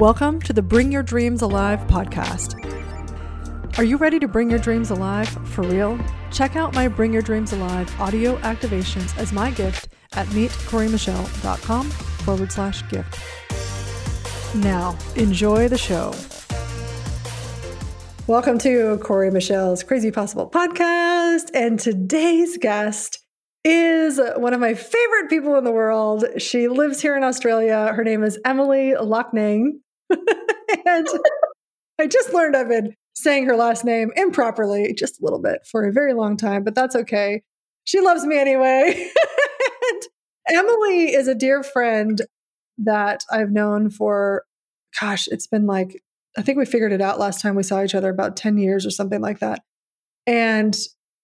Welcome 0.00 0.40
to 0.40 0.54
the 0.54 0.62
Bring 0.62 0.90
Your 0.90 1.02
Dreams 1.02 1.42
Alive 1.42 1.78
podcast. 1.80 2.56
Are 3.76 3.84
you 3.84 3.98
ready 3.98 4.18
to 4.18 4.26
bring 4.26 4.48
your 4.48 4.58
dreams 4.58 4.88
alive 4.88 5.28
for 5.28 5.60
real? 5.60 6.00
Check 6.32 6.56
out 6.56 6.74
my 6.74 6.88
Bring 6.88 7.12
Your 7.12 7.20
Dreams 7.20 7.52
Alive 7.52 7.94
audio 8.00 8.38
activations 8.38 9.14
as 9.18 9.30
my 9.30 9.50
gift 9.50 9.88
at 10.14 10.26
meetcoreymichelle.com 10.28 11.90
forward 11.90 12.50
slash 12.50 12.88
gift. 12.88 13.20
Now, 14.54 14.96
enjoy 15.16 15.68
the 15.68 15.76
show. 15.76 16.14
Welcome 18.26 18.56
to 18.60 18.96
Corey 19.02 19.30
Michelle's 19.30 19.82
Crazy 19.82 20.10
Possible 20.10 20.48
podcast. 20.48 21.50
And 21.52 21.78
today's 21.78 22.56
guest 22.56 23.18
is 23.64 24.18
one 24.36 24.54
of 24.54 24.60
my 24.60 24.72
favorite 24.72 25.28
people 25.28 25.56
in 25.56 25.64
the 25.64 25.72
world. 25.72 26.24
She 26.38 26.68
lives 26.68 27.02
here 27.02 27.18
in 27.18 27.22
Australia. 27.22 27.92
Her 27.92 28.02
name 28.02 28.24
is 28.24 28.38
Emily 28.46 28.94
Loughnane. 28.98 29.72
and 30.86 31.08
I 31.98 32.06
just 32.06 32.32
learned 32.32 32.56
I've 32.56 32.68
been 32.68 32.94
saying 33.14 33.46
her 33.46 33.56
last 33.56 33.84
name 33.84 34.10
improperly 34.16 34.94
just 34.96 35.20
a 35.20 35.24
little 35.24 35.40
bit 35.40 35.60
for 35.70 35.84
a 35.84 35.92
very 35.92 36.14
long 36.14 36.36
time, 36.36 36.64
but 36.64 36.74
that's 36.74 36.96
okay. 36.96 37.42
She 37.84 38.00
loves 38.00 38.24
me 38.24 38.38
anyway. 38.38 39.10
and 39.92 40.56
Emily 40.56 41.12
is 41.12 41.28
a 41.28 41.34
dear 41.34 41.62
friend 41.62 42.20
that 42.78 43.24
I've 43.30 43.50
known 43.50 43.90
for, 43.90 44.44
gosh, 45.00 45.28
it's 45.28 45.46
been 45.46 45.66
like, 45.66 46.02
I 46.36 46.42
think 46.42 46.58
we 46.58 46.64
figured 46.64 46.92
it 46.92 47.00
out 47.00 47.18
last 47.18 47.40
time 47.40 47.56
we 47.56 47.62
saw 47.62 47.82
each 47.82 47.94
other 47.94 48.10
about 48.10 48.36
10 48.36 48.56
years 48.56 48.86
or 48.86 48.90
something 48.90 49.20
like 49.20 49.40
that. 49.40 49.62
And 50.26 50.76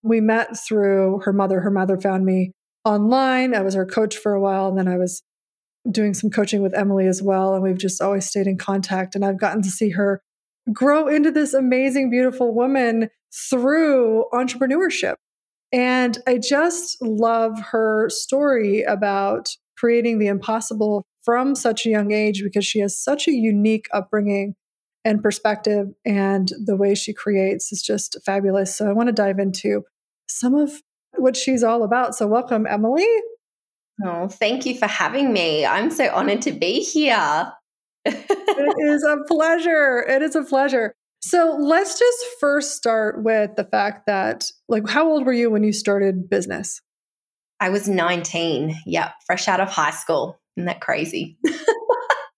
we 0.02 0.20
met 0.20 0.56
through 0.58 1.20
her 1.24 1.32
mother. 1.32 1.60
Her 1.60 1.70
mother 1.70 1.98
found 1.98 2.24
me 2.24 2.52
online. 2.84 3.54
I 3.54 3.62
was 3.62 3.74
her 3.74 3.86
coach 3.86 4.16
for 4.16 4.32
a 4.32 4.40
while, 4.40 4.68
and 4.68 4.78
then 4.78 4.88
I 4.88 4.96
was 4.96 5.22
doing 5.90 6.14
some 6.14 6.30
coaching 6.30 6.62
with 6.62 6.74
Emily 6.74 7.06
as 7.06 7.22
well. 7.22 7.54
And 7.54 7.62
we've 7.62 7.78
just 7.78 8.02
always 8.02 8.26
stayed 8.26 8.46
in 8.46 8.58
contact. 8.58 9.14
And 9.14 9.24
I've 9.24 9.38
gotten 9.38 9.62
to 9.62 9.70
see 9.70 9.90
her 9.90 10.22
grow 10.72 11.08
into 11.08 11.30
this 11.30 11.54
amazing, 11.54 12.10
beautiful 12.10 12.54
woman 12.54 13.10
through 13.50 14.24
entrepreneurship. 14.32 15.14
And 15.72 16.18
I 16.26 16.38
just 16.38 17.00
love 17.02 17.58
her 17.70 18.08
story 18.10 18.82
about 18.82 19.50
creating 19.76 20.18
the 20.18 20.28
impossible 20.28 21.04
from 21.22 21.54
such 21.54 21.86
a 21.86 21.90
young 21.90 22.12
age 22.12 22.42
because 22.42 22.64
she 22.64 22.78
has 22.78 22.98
such 22.98 23.26
a 23.26 23.32
unique 23.32 23.88
upbringing 23.92 24.54
and 25.04 25.22
perspective. 25.22 25.88
And 26.04 26.50
the 26.64 26.76
way 26.76 26.94
she 26.94 27.12
creates 27.12 27.72
is 27.72 27.82
just 27.82 28.16
fabulous. 28.24 28.76
So 28.76 28.88
I 28.88 28.92
want 28.92 29.08
to 29.08 29.12
dive 29.12 29.38
into 29.38 29.84
some 30.28 30.54
of 30.54 30.82
what 31.16 31.36
she's 31.36 31.62
all 31.62 31.82
about. 31.82 32.14
So, 32.14 32.26
welcome, 32.26 32.66
Emily. 32.66 33.06
Oh, 34.04 34.28
thank 34.28 34.66
you 34.66 34.76
for 34.76 34.86
having 34.86 35.32
me. 35.32 35.64
I'm 35.64 35.90
so 35.90 36.10
honored 36.12 36.42
to 36.42 36.52
be 36.52 36.80
here. 36.80 37.52
it 38.04 38.76
is 38.92 39.04
a 39.04 39.16
pleasure. 39.26 40.04
It 40.06 40.22
is 40.22 40.36
a 40.36 40.42
pleasure. 40.42 40.92
So, 41.20 41.56
let's 41.58 41.98
just 41.98 42.26
first 42.38 42.76
start 42.76 43.24
with 43.24 43.56
the 43.56 43.64
fact 43.64 44.06
that, 44.06 44.44
like, 44.68 44.88
how 44.88 45.08
old 45.08 45.24
were 45.24 45.32
you 45.32 45.50
when 45.50 45.64
you 45.64 45.72
started 45.72 46.28
business? 46.28 46.80
I 47.58 47.70
was 47.70 47.88
19. 47.88 48.76
Yep, 48.86 49.12
fresh 49.26 49.48
out 49.48 49.60
of 49.60 49.68
high 49.68 49.90
school. 49.92 50.38
Isn't 50.56 50.66
that 50.66 50.80
crazy? 50.80 51.38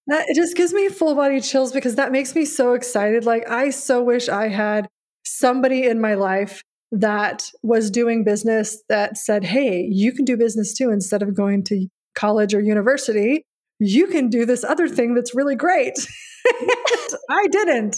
that 0.07 0.27
it 0.29 0.37
just 0.37 0.57
gives 0.57 0.73
me 0.73 0.89
full 0.89 1.17
body 1.17 1.41
chills 1.41 1.73
because 1.73 1.97
that 1.97 2.13
makes 2.13 2.35
me 2.35 2.45
so 2.45 2.75
excited. 2.75 3.25
Like, 3.25 3.49
I 3.49 3.71
so 3.71 4.03
wish 4.03 4.29
I 4.29 4.49
had 4.49 4.89
somebody 5.25 5.87
in 5.87 6.01
my 6.01 6.15
life 6.15 6.63
that 6.91 7.51
was 7.63 7.91
doing 7.91 8.25
business 8.25 8.83
that 8.89 9.17
said, 9.17 9.45
hey, 9.45 9.87
you 9.91 10.13
can 10.13 10.25
do 10.25 10.37
business 10.37 10.75
too 10.75 10.91
instead 10.91 11.23
of 11.23 11.35
going 11.35 11.65
to 11.65 11.87
college 12.15 12.55
or 12.55 12.61
university. 12.61 13.45
You 13.79 14.07
can 14.07 14.29
do 14.29 14.45
this 14.45 14.65
other 14.65 14.89
thing 14.89 15.15
that's 15.15 15.35
really 15.35 15.55
great. 15.55 15.95
I 17.31 17.47
didn't. 17.51 17.97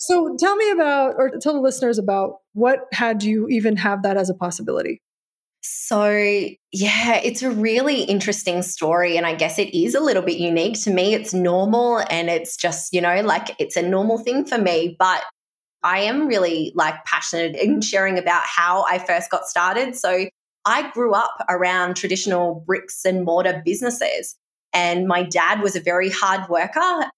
So 0.00 0.36
tell 0.38 0.56
me 0.56 0.70
about, 0.70 1.14
or 1.16 1.30
tell 1.40 1.54
the 1.54 1.60
listeners 1.60 1.98
about 1.98 2.36
what 2.52 2.80
had 2.92 3.22
you 3.22 3.48
even 3.48 3.76
have 3.76 4.02
that 4.02 4.16
as 4.16 4.30
a 4.30 4.34
possibility? 4.34 5.00
So, 5.60 6.08
yeah, 6.72 7.16
it's 7.16 7.42
a 7.42 7.50
really 7.50 8.02
interesting 8.02 8.62
story. 8.62 9.16
And 9.16 9.26
I 9.26 9.34
guess 9.34 9.58
it 9.58 9.76
is 9.76 9.94
a 9.94 10.00
little 10.00 10.22
bit 10.22 10.38
unique 10.38 10.80
to 10.82 10.90
me. 10.90 11.14
It's 11.14 11.34
normal 11.34 12.04
and 12.10 12.30
it's 12.30 12.56
just, 12.56 12.92
you 12.92 13.00
know, 13.00 13.20
like 13.22 13.56
it's 13.58 13.76
a 13.76 13.82
normal 13.82 14.18
thing 14.18 14.44
for 14.44 14.58
me. 14.58 14.96
But 14.98 15.22
I 15.82 16.00
am 16.00 16.26
really 16.26 16.72
like 16.74 17.04
passionate 17.04 17.56
in 17.56 17.80
sharing 17.80 18.18
about 18.18 18.42
how 18.44 18.84
I 18.88 18.98
first 18.98 19.30
got 19.30 19.46
started. 19.46 19.96
So 19.96 20.26
I 20.64 20.90
grew 20.90 21.14
up 21.14 21.44
around 21.48 21.94
traditional 21.94 22.62
bricks 22.66 23.04
and 23.04 23.24
mortar 23.24 23.62
businesses. 23.64 24.36
And 24.72 25.06
my 25.06 25.22
dad 25.22 25.62
was 25.62 25.76
a 25.76 25.80
very 25.80 26.10
hard 26.10 26.48
worker, 26.48 27.10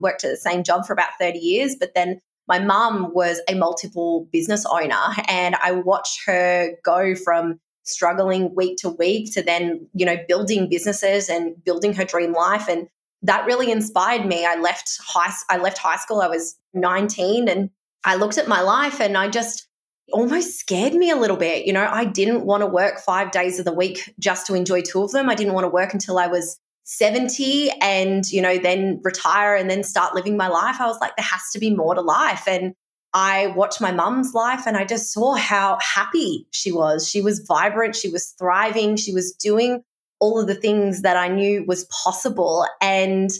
worked 0.00 0.24
at 0.24 0.30
the 0.30 0.36
same 0.36 0.64
job 0.64 0.86
for 0.86 0.92
about 0.92 1.10
30 1.20 1.38
years. 1.38 1.76
But 1.78 1.94
then 1.94 2.20
my 2.48 2.58
mum 2.58 3.12
was 3.14 3.40
a 3.48 3.54
multiple 3.54 4.28
business 4.32 4.64
owner. 4.66 4.94
And 5.28 5.54
I 5.56 5.72
watched 5.72 6.20
her 6.26 6.70
go 6.84 7.14
from 7.14 7.60
struggling 7.84 8.54
week 8.54 8.78
to 8.78 8.90
week 8.90 9.32
to 9.34 9.42
then, 9.42 9.88
you 9.94 10.04
know, 10.04 10.16
building 10.26 10.68
businesses 10.68 11.28
and 11.28 11.62
building 11.64 11.94
her 11.94 12.04
dream 12.04 12.32
life. 12.32 12.68
And 12.68 12.88
that 13.22 13.46
really 13.46 13.70
inspired 13.70 14.26
me. 14.26 14.44
I 14.44 14.56
left 14.56 14.98
high 15.06 15.32
I 15.48 15.58
left 15.58 15.78
high 15.78 15.96
school. 15.96 16.20
I 16.20 16.28
was 16.28 16.56
19 16.74 17.48
and 17.48 17.70
I 18.06 18.14
looked 18.14 18.38
at 18.38 18.48
my 18.48 18.62
life 18.62 19.00
and 19.00 19.18
I 19.18 19.28
just 19.28 19.66
almost 20.12 20.58
scared 20.58 20.94
me 20.94 21.10
a 21.10 21.16
little 21.16 21.36
bit. 21.36 21.66
You 21.66 21.72
know, 21.72 21.86
I 21.90 22.04
didn't 22.04 22.46
want 22.46 22.62
to 22.62 22.66
work 22.66 23.00
five 23.00 23.32
days 23.32 23.58
of 23.58 23.64
the 23.64 23.72
week 23.72 24.14
just 24.20 24.46
to 24.46 24.54
enjoy 24.54 24.82
two 24.82 25.02
of 25.02 25.10
them. 25.10 25.28
I 25.28 25.34
didn't 25.34 25.54
want 25.54 25.64
to 25.64 25.68
work 25.68 25.92
until 25.92 26.16
I 26.18 26.28
was 26.28 26.56
70 26.84 27.70
and, 27.82 28.24
you 28.30 28.40
know, 28.40 28.58
then 28.58 29.00
retire 29.02 29.56
and 29.56 29.68
then 29.68 29.82
start 29.82 30.14
living 30.14 30.36
my 30.36 30.46
life. 30.46 30.80
I 30.80 30.86
was 30.86 31.00
like, 31.00 31.16
there 31.16 31.26
has 31.26 31.50
to 31.52 31.58
be 31.58 31.74
more 31.74 31.96
to 31.96 32.00
life. 32.00 32.44
And 32.46 32.74
I 33.12 33.48
watched 33.48 33.80
my 33.80 33.90
mum's 33.90 34.34
life 34.34 34.66
and 34.66 34.76
I 34.76 34.84
just 34.84 35.12
saw 35.12 35.34
how 35.34 35.78
happy 35.82 36.46
she 36.52 36.70
was. 36.70 37.08
She 37.08 37.22
was 37.22 37.40
vibrant, 37.40 37.96
she 37.96 38.08
was 38.08 38.34
thriving, 38.38 38.94
she 38.94 39.12
was 39.12 39.32
doing 39.32 39.82
all 40.20 40.40
of 40.40 40.46
the 40.46 40.54
things 40.54 41.02
that 41.02 41.16
I 41.16 41.26
knew 41.26 41.64
was 41.66 41.86
possible. 41.86 42.66
And 42.80 43.30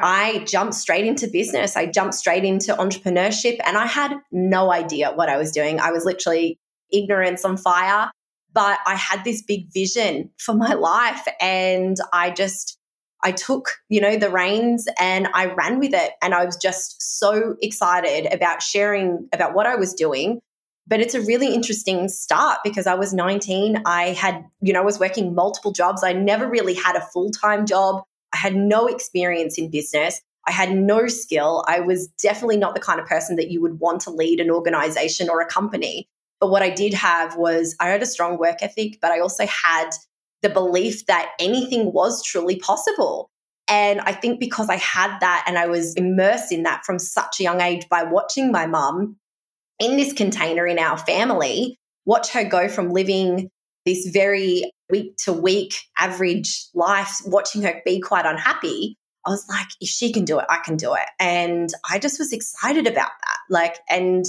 I 0.00 0.44
jumped 0.46 0.74
straight 0.74 1.04
into 1.04 1.28
business. 1.28 1.76
I 1.76 1.86
jumped 1.86 2.14
straight 2.14 2.44
into 2.44 2.74
entrepreneurship 2.74 3.58
and 3.64 3.76
I 3.76 3.86
had 3.86 4.14
no 4.30 4.72
idea 4.72 5.12
what 5.12 5.28
I 5.28 5.36
was 5.36 5.50
doing. 5.50 5.80
I 5.80 5.90
was 5.90 6.04
literally 6.04 6.58
ignorance 6.92 7.44
on 7.44 7.56
fire, 7.56 8.10
but 8.52 8.78
I 8.86 8.94
had 8.94 9.24
this 9.24 9.42
big 9.42 9.72
vision 9.72 10.30
for 10.38 10.54
my 10.54 10.74
life 10.74 11.26
and 11.40 11.96
I 12.12 12.30
just 12.30 12.78
I 13.22 13.32
took, 13.32 13.72
you 13.88 14.00
know, 14.00 14.16
the 14.16 14.30
reins 14.30 14.86
and 14.98 15.28
I 15.34 15.46
ran 15.46 15.80
with 15.80 15.92
it 15.92 16.12
and 16.22 16.34
I 16.34 16.44
was 16.44 16.56
just 16.56 17.18
so 17.18 17.56
excited 17.60 18.32
about 18.32 18.62
sharing 18.62 19.28
about 19.32 19.54
what 19.54 19.66
I 19.66 19.74
was 19.74 19.92
doing. 19.92 20.40
But 20.86 21.00
it's 21.00 21.14
a 21.14 21.20
really 21.20 21.52
interesting 21.52 22.08
start 22.08 22.60
because 22.64 22.86
I 22.86 22.94
was 22.94 23.12
19. 23.12 23.82
I 23.84 24.10
had, 24.10 24.44
you 24.62 24.72
know, 24.72 24.80
I 24.80 24.84
was 24.84 24.98
working 24.98 25.34
multiple 25.34 25.72
jobs. 25.72 26.02
I 26.02 26.12
never 26.12 26.48
really 26.48 26.74
had 26.74 26.96
a 26.96 27.00
full-time 27.00 27.66
job. 27.66 28.02
I 28.32 28.36
had 28.36 28.54
no 28.54 28.86
experience 28.86 29.58
in 29.58 29.70
business. 29.70 30.20
I 30.46 30.52
had 30.52 30.74
no 30.74 31.08
skill. 31.08 31.64
I 31.66 31.80
was 31.80 32.08
definitely 32.22 32.56
not 32.56 32.74
the 32.74 32.80
kind 32.80 33.00
of 33.00 33.06
person 33.06 33.36
that 33.36 33.50
you 33.50 33.60
would 33.60 33.80
want 33.80 34.00
to 34.02 34.10
lead 34.10 34.40
an 34.40 34.50
organization 34.50 35.28
or 35.28 35.40
a 35.40 35.46
company. 35.46 36.08
But 36.40 36.50
what 36.50 36.62
I 36.62 36.70
did 36.70 36.94
have 36.94 37.36
was 37.36 37.74
I 37.80 37.88
had 37.88 38.02
a 38.02 38.06
strong 38.06 38.38
work 38.38 38.62
ethic, 38.62 38.98
but 39.02 39.10
I 39.10 39.20
also 39.20 39.46
had 39.46 39.90
the 40.42 40.48
belief 40.48 41.06
that 41.06 41.32
anything 41.38 41.92
was 41.92 42.22
truly 42.22 42.56
possible. 42.56 43.28
And 43.66 44.00
I 44.00 44.12
think 44.12 44.40
because 44.40 44.70
I 44.70 44.76
had 44.76 45.18
that 45.20 45.44
and 45.46 45.58
I 45.58 45.66
was 45.66 45.94
immersed 45.94 46.52
in 46.52 46.62
that 46.62 46.84
from 46.84 46.98
such 46.98 47.40
a 47.40 47.42
young 47.42 47.60
age 47.60 47.88
by 47.88 48.04
watching 48.04 48.50
my 48.50 48.66
mum 48.66 49.16
in 49.78 49.96
this 49.96 50.12
container 50.12 50.66
in 50.66 50.78
our 50.78 50.96
family, 50.96 51.78
watch 52.06 52.30
her 52.30 52.44
go 52.44 52.68
from 52.68 52.90
living 52.90 53.50
this 53.84 54.06
very 54.06 54.70
week 54.90 55.16
to 55.24 55.32
week 55.32 55.74
average 55.98 56.66
life, 56.74 57.20
watching 57.26 57.62
her 57.62 57.80
be 57.84 58.00
quite 58.00 58.26
unhappy, 58.26 58.96
I 59.26 59.30
was 59.30 59.46
like, 59.48 59.68
if 59.80 59.88
she 59.88 60.12
can 60.12 60.24
do 60.24 60.38
it, 60.38 60.46
I 60.48 60.58
can 60.64 60.76
do 60.76 60.94
it. 60.94 61.08
And 61.20 61.70
I 61.88 61.98
just 61.98 62.18
was 62.18 62.32
excited 62.32 62.86
about 62.86 63.10
that. 63.10 63.38
Like, 63.50 63.76
and 63.88 64.24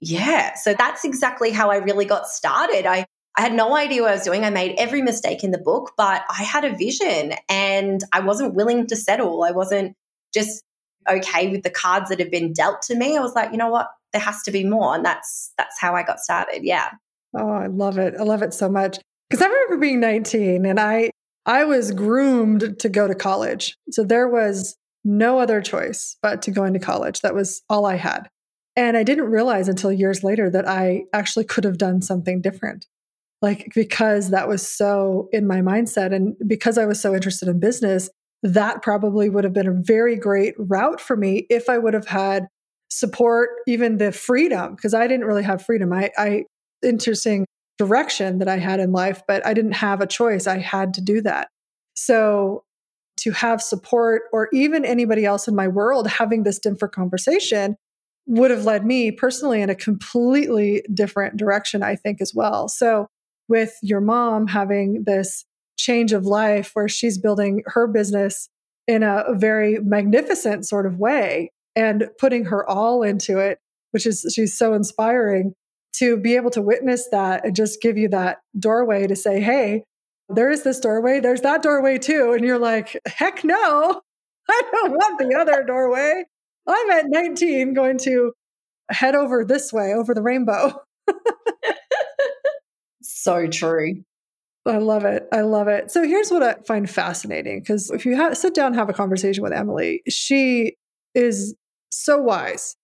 yeah, 0.00 0.54
so 0.54 0.74
that's 0.74 1.04
exactly 1.04 1.50
how 1.50 1.70
I 1.70 1.78
really 1.78 2.04
got 2.04 2.28
started. 2.28 2.86
I, 2.86 3.04
I 3.36 3.40
had 3.40 3.52
no 3.52 3.76
idea 3.76 4.02
what 4.02 4.10
I 4.10 4.14
was 4.14 4.22
doing. 4.22 4.44
I 4.44 4.50
made 4.50 4.76
every 4.78 5.02
mistake 5.02 5.42
in 5.42 5.50
the 5.50 5.58
book, 5.58 5.92
but 5.96 6.22
I 6.28 6.42
had 6.42 6.64
a 6.64 6.76
vision 6.76 7.34
and 7.48 8.02
I 8.12 8.20
wasn't 8.20 8.54
willing 8.54 8.86
to 8.88 8.96
settle. 8.96 9.42
I 9.42 9.50
wasn't 9.50 9.94
just 10.32 10.62
okay 11.10 11.48
with 11.48 11.62
the 11.62 11.70
cards 11.70 12.10
that 12.10 12.20
had 12.20 12.30
been 12.30 12.52
dealt 12.52 12.82
to 12.82 12.94
me. 12.94 13.16
I 13.16 13.20
was 13.20 13.34
like, 13.34 13.50
you 13.50 13.56
know 13.58 13.70
what? 13.70 13.88
There 14.12 14.22
has 14.22 14.42
to 14.44 14.50
be 14.50 14.64
more. 14.64 14.94
And 14.94 15.04
that's 15.04 15.52
that's 15.58 15.80
how 15.80 15.94
I 15.94 16.02
got 16.02 16.20
started. 16.20 16.62
Yeah. 16.62 16.90
Oh, 17.34 17.50
I 17.50 17.66
love 17.66 17.98
it. 17.98 18.14
I 18.18 18.22
love 18.22 18.42
it 18.42 18.54
so 18.54 18.68
much. 18.68 18.98
Because 19.28 19.42
I 19.42 19.48
remember 19.48 19.78
being 19.78 20.00
19 20.00 20.64
and 20.66 20.80
I 20.80 21.10
I 21.46 21.64
was 21.64 21.92
groomed 21.92 22.78
to 22.80 22.88
go 22.88 23.08
to 23.08 23.14
college. 23.14 23.76
So 23.90 24.04
there 24.04 24.28
was 24.28 24.76
no 25.04 25.38
other 25.38 25.62
choice 25.62 26.16
but 26.22 26.42
to 26.42 26.50
go 26.50 26.64
into 26.64 26.78
college. 26.78 27.20
That 27.20 27.34
was 27.34 27.62
all 27.70 27.86
I 27.86 27.96
had. 27.96 28.28
And 28.76 28.96
I 28.96 29.02
didn't 29.02 29.30
realize 29.30 29.66
until 29.68 29.90
years 29.90 30.22
later 30.22 30.50
that 30.50 30.68
I 30.68 31.04
actually 31.12 31.46
could 31.46 31.64
have 31.64 31.78
done 31.78 32.02
something 32.02 32.42
different. 32.42 32.86
Like 33.40 33.72
because 33.74 34.30
that 34.30 34.48
was 34.48 34.68
so 34.68 35.28
in 35.32 35.46
my 35.46 35.60
mindset 35.60 36.14
and 36.14 36.36
because 36.46 36.76
I 36.76 36.86
was 36.86 37.00
so 37.00 37.14
interested 37.14 37.48
in 37.48 37.60
business, 37.60 38.10
that 38.42 38.82
probably 38.82 39.28
would 39.28 39.44
have 39.44 39.52
been 39.52 39.66
a 39.66 39.80
very 39.82 40.16
great 40.16 40.54
route 40.58 41.00
for 41.00 41.16
me 41.16 41.46
if 41.50 41.68
I 41.68 41.78
would 41.78 41.94
have 41.94 42.06
had 42.06 42.46
support, 42.90 43.50
even 43.66 43.98
the 43.98 44.12
freedom, 44.12 44.74
because 44.74 44.94
I 44.94 45.06
didn't 45.06 45.26
really 45.26 45.42
have 45.42 45.64
freedom. 45.64 45.92
I, 45.92 46.10
I, 46.16 46.44
interesting 46.82 47.46
direction 47.78 48.38
that 48.38 48.48
I 48.48 48.58
had 48.58 48.80
in 48.80 48.92
life, 48.92 49.22
but 49.26 49.46
I 49.46 49.54
didn't 49.54 49.72
have 49.72 50.00
a 50.00 50.06
choice. 50.06 50.46
I 50.46 50.58
had 50.58 50.94
to 50.94 51.00
do 51.00 51.22
that. 51.22 51.48
So 51.94 52.64
to 53.20 53.30
have 53.32 53.62
support 53.62 54.22
or 54.32 54.48
even 54.52 54.84
anybody 54.84 55.24
else 55.24 55.48
in 55.48 55.54
my 55.54 55.68
world 55.68 56.06
having 56.06 56.42
this 56.42 56.58
different 56.58 56.94
conversation 56.94 57.76
would 58.26 58.50
have 58.50 58.64
led 58.64 58.84
me 58.84 59.10
personally 59.10 59.62
in 59.62 59.70
a 59.70 59.74
completely 59.74 60.84
different 60.92 61.36
direction, 61.36 61.82
I 61.82 61.96
think, 61.96 62.20
as 62.20 62.32
well. 62.34 62.68
So, 62.68 63.08
with 63.48 63.72
your 63.82 64.02
mom 64.02 64.46
having 64.46 65.04
this 65.06 65.46
change 65.78 66.12
of 66.12 66.26
life 66.26 66.72
where 66.74 66.88
she's 66.88 67.16
building 67.16 67.62
her 67.66 67.86
business 67.86 68.50
in 68.86 69.02
a 69.02 69.24
very 69.32 69.78
magnificent 69.82 70.66
sort 70.66 70.84
of 70.84 70.98
way 70.98 71.50
and 71.74 72.08
putting 72.18 72.44
her 72.46 72.68
all 72.68 73.02
into 73.02 73.38
it, 73.38 73.58
which 73.92 74.04
is 74.04 74.30
she's 74.34 74.56
so 74.56 74.74
inspiring 74.74 75.54
to 75.96 76.16
be 76.16 76.36
able 76.36 76.50
to 76.50 76.62
witness 76.62 77.08
that 77.10 77.44
and 77.44 77.56
just 77.56 77.80
give 77.80 77.96
you 77.96 78.08
that 78.08 78.38
doorway 78.58 79.06
to 79.06 79.16
say, 79.16 79.40
hey, 79.40 79.84
there 80.28 80.50
is 80.50 80.62
this 80.62 80.80
doorway, 80.80 81.20
there's 81.20 81.40
that 81.40 81.62
doorway 81.62 81.98
too. 81.98 82.32
And 82.32 82.44
you're 82.44 82.58
like, 82.58 82.96
heck 83.06 83.44
no, 83.44 84.00
I 84.48 84.62
don't 84.72 84.92
want 84.92 85.18
the 85.18 85.34
other 85.34 85.64
doorway. 85.64 86.24
I'm 86.66 86.90
at 86.90 87.06
19 87.08 87.74
going 87.74 87.98
to 87.98 88.32
head 88.90 89.14
over 89.14 89.44
this 89.44 89.72
way, 89.72 89.94
over 89.94 90.14
the 90.14 90.22
rainbow. 90.22 90.82
so 93.02 93.46
true. 93.46 94.04
I 94.66 94.78
love 94.78 95.04
it. 95.04 95.26
I 95.32 95.40
love 95.40 95.68
it. 95.68 95.90
So 95.90 96.04
here's 96.04 96.30
what 96.30 96.42
I 96.42 96.56
find 96.66 96.88
fascinating 96.88 97.60
because 97.60 97.90
if 97.90 98.04
you 98.04 98.16
have, 98.16 98.36
sit 98.36 98.54
down 98.54 98.68
and 98.68 98.76
have 98.76 98.90
a 98.90 98.92
conversation 98.92 99.42
with 99.42 99.52
Emily, 99.52 100.02
she 100.08 100.76
is 101.14 101.54
so 101.90 102.18
wise. 102.18 102.76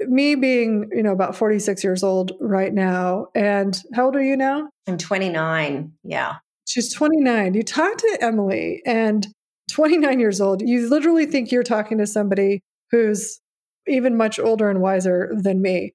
Me 0.00 0.34
being, 0.34 0.90
you 0.92 1.02
know, 1.02 1.12
about 1.12 1.36
46 1.36 1.84
years 1.84 2.02
old 2.02 2.32
right 2.40 2.72
now. 2.72 3.28
And 3.34 3.80
how 3.94 4.06
old 4.06 4.16
are 4.16 4.22
you 4.22 4.36
now? 4.36 4.68
I'm 4.86 4.98
29. 4.98 5.92
Yeah. 6.02 6.36
She's 6.66 6.92
29. 6.92 7.54
You 7.54 7.62
talk 7.62 7.96
to 7.98 8.18
Emily 8.20 8.82
and 8.86 9.26
29 9.70 10.20
years 10.20 10.40
old, 10.40 10.62
you 10.62 10.88
literally 10.88 11.26
think 11.26 11.50
you're 11.50 11.62
talking 11.62 11.98
to 11.98 12.06
somebody 12.06 12.62
who's 12.90 13.40
even 13.86 14.16
much 14.16 14.38
older 14.38 14.70
and 14.70 14.80
wiser 14.80 15.30
than 15.32 15.62
me. 15.62 15.94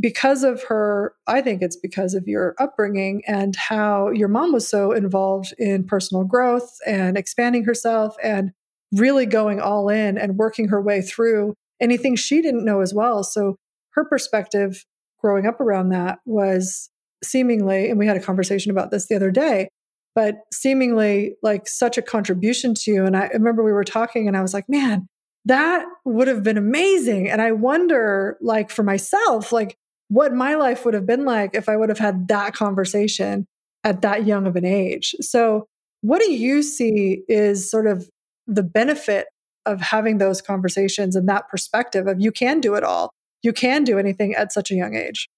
Because 0.00 0.44
of 0.44 0.62
her, 0.64 1.14
I 1.26 1.40
think 1.40 1.60
it's 1.60 1.76
because 1.76 2.14
of 2.14 2.28
your 2.28 2.54
upbringing 2.58 3.22
and 3.26 3.56
how 3.56 4.10
your 4.10 4.28
mom 4.28 4.52
was 4.52 4.68
so 4.68 4.92
involved 4.92 5.52
in 5.58 5.84
personal 5.84 6.22
growth 6.22 6.70
and 6.86 7.18
expanding 7.18 7.64
herself 7.64 8.14
and 8.22 8.52
really 8.92 9.26
going 9.26 9.60
all 9.60 9.88
in 9.88 10.16
and 10.16 10.38
working 10.38 10.68
her 10.68 10.80
way 10.80 11.02
through 11.02 11.54
anything 11.80 12.16
she 12.16 12.42
didn't 12.42 12.64
know 12.64 12.80
as 12.80 12.94
well. 12.94 13.22
So 13.22 13.56
her 13.92 14.04
perspective 14.04 14.84
growing 15.20 15.46
up 15.46 15.60
around 15.60 15.90
that 15.90 16.18
was 16.24 16.90
seemingly, 17.22 17.90
and 17.90 17.98
we 17.98 18.06
had 18.06 18.16
a 18.16 18.22
conversation 18.22 18.70
about 18.70 18.90
this 18.90 19.06
the 19.06 19.16
other 19.16 19.30
day, 19.30 19.68
but 20.14 20.36
seemingly 20.52 21.34
like 21.42 21.68
such 21.68 21.98
a 21.98 22.02
contribution 22.02 22.74
to 22.74 22.90
you. 22.90 23.04
And 23.04 23.16
I 23.16 23.28
remember 23.28 23.64
we 23.64 23.72
were 23.72 23.84
talking 23.84 24.28
and 24.28 24.36
I 24.36 24.42
was 24.42 24.54
like, 24.54 24.68
man, 24.68 25.08
that 25.44 25.86
would 26.04 26.28
have 26.28 26.42
been 26.42 26.58
amazing. 26.58 27.28
And 27.28 27.40
I 27.40 27.52
wonder, 27.52 28.36
like, 28.40 28.70
for 28.70 28.82
myself, 28.82 29.50
like, 29.50 29.76
what 30.08 30.32
my 30.32 30.54
life 30.54 30.84
would 30.84 30.94
have 30.94 31.06
been 31.06 31.24
like 31.24 31.54
if 31.54 31.68
I 31.68 31.76
would 31.76 31.88
have 31.88 31.98
had 31.98 32.28
that 32.28 32.54
conversation 32.54 33.46
at 33.84 34.02
that 34.02 34.26
young 34.26 34.46
of 34.46 34.56
an 34.56 34.64
age. 34.64 35.14
So, 35.20 35.66
what 36.00 36.20
do 36.20 36.32
you 36.32 36.62
see 36.62 37.22
is 37.28 37.70
sort 37.70 37.86
of 37.86 38.08
the 38.46 38.62
benefit 38.62 39.26
of 39.66 39.80
having 39.80 40.18
those 40.18 40.40
conversations 40.40 41.16
and 41.16 41.28
that 41.28 41.48
perspective 41.48 42.06
of 42.06 42.20
you 42.20 42.32
can 42.32 42.60
do 42.60 42.74
it 42.74 42.84
all? 42.84 43.10
You 43.42 43.52
can 43.52 43.84
do 43.84 43.98
anything 43.98 44.34
at 44.34 44.52
such 44.52 44.70
a 44.70 44.74
young 44.74 44.94
age. 44.94 45.28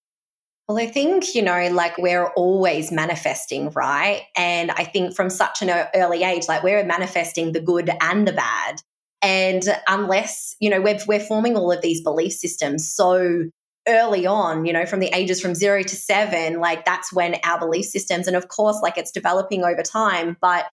Well, 0.68 0.78
I 0.78 0.86
think, 0.86 1.34
you 1.34 1.42
know, 1.42 1.68
like 1.72 1.98
we're 1.98 2.28
always 2.28 2.92
manifesting, 2.92 3.70
right? 3.70 4.22
And 4.36 4.70
I 4.70 4.84
think 4.84 5.16
from 5.16 5.28
such 5.28 5.62
an 5.62 5.86
early 5.94 6.22
age, 6.22 6.46
like 6.46 6.62
we're 6.62 6.84
manifesting 6.84 7.52
the 7.52 7.60
good 7.60 7.90
and 8.00 8.26
the 8.26 8.32
bad. 8.32 8.76
And 9.20 9.64
unless, 9.88 10.54
you 10.60 10.70
know, 10.70 10.80
we're, 10.80 10.98
we're 11.08 11.20
forming 11.20 11.56
all 11.56 11.72
of 11.72 11.82
these 11.82 12.00
belief 12.00 12.32
systems 12.32 12.90
so 12.90 13.50
early 13.88 14.26
on, 14.26 14.64
you 14.64 14.72
know, 14.72 14.86
from 14.86 15.00
the 15.00 15.10
ages 15.12 15.40
from 15.40 15.54
zero 15.54 15.82
to 15.82 15.96
seven, 15.96 16.60
like 16.60 16.84
that's 16.84 17.12
when 17.12 17.36
our 17.44 17.58
belief 17.58 17.86
systems, 17.86 18.26
and 18.26 18.36
of 18.36 18.48
course, 18.48 18.78
like 18.82 18.96
it's 18.96 19.10
developing 19.10 19.64
over 19.64 19.82
time. 19.82 20.36
But 20.40 20.66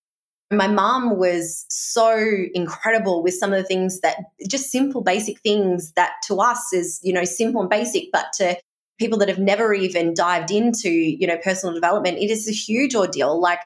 my 0.51 0.67
mom 0.67 1.17
was 1.17 1.65
so 1.69 2.17
incredible 2.53 3.21
with 3.21 3.33
some 3.33 3.51
of 3.51 3.57
the 3.57 3.67
things 3.67 3.99
that 4.01 4.17
just 4.47 4.71
simple, 4.71 5.01
basic 5.01 5.39
things 5.41 5.91
that 5.93 6.13
to 6.27 6.39
us 6.39 6.71
is, 6.73 6.99
you 7.03 7.11
know, 7.11 7.25
simple 7.25 7.61
and 7.61 7.69
basic, 7.69 8.05
but 8.11 8.27
to 8.35 8.57
people 8.97 9.17
that 9.19 9.27
have 9.27 9.39
never 9.39 9.73
even 9.73 10.13
dived 10.13 10.51
into, 10.51 10.89
you 10.89 11.27
know, 11.27 11.37
personal 11.37 11.75
development, 11.75 12.17
it 12.17 12.29
is 12.29 12.47
a 12.47 12.53
huge 12.53 12.95
ordeal. 12.95 13.39
Like 13.39 13.59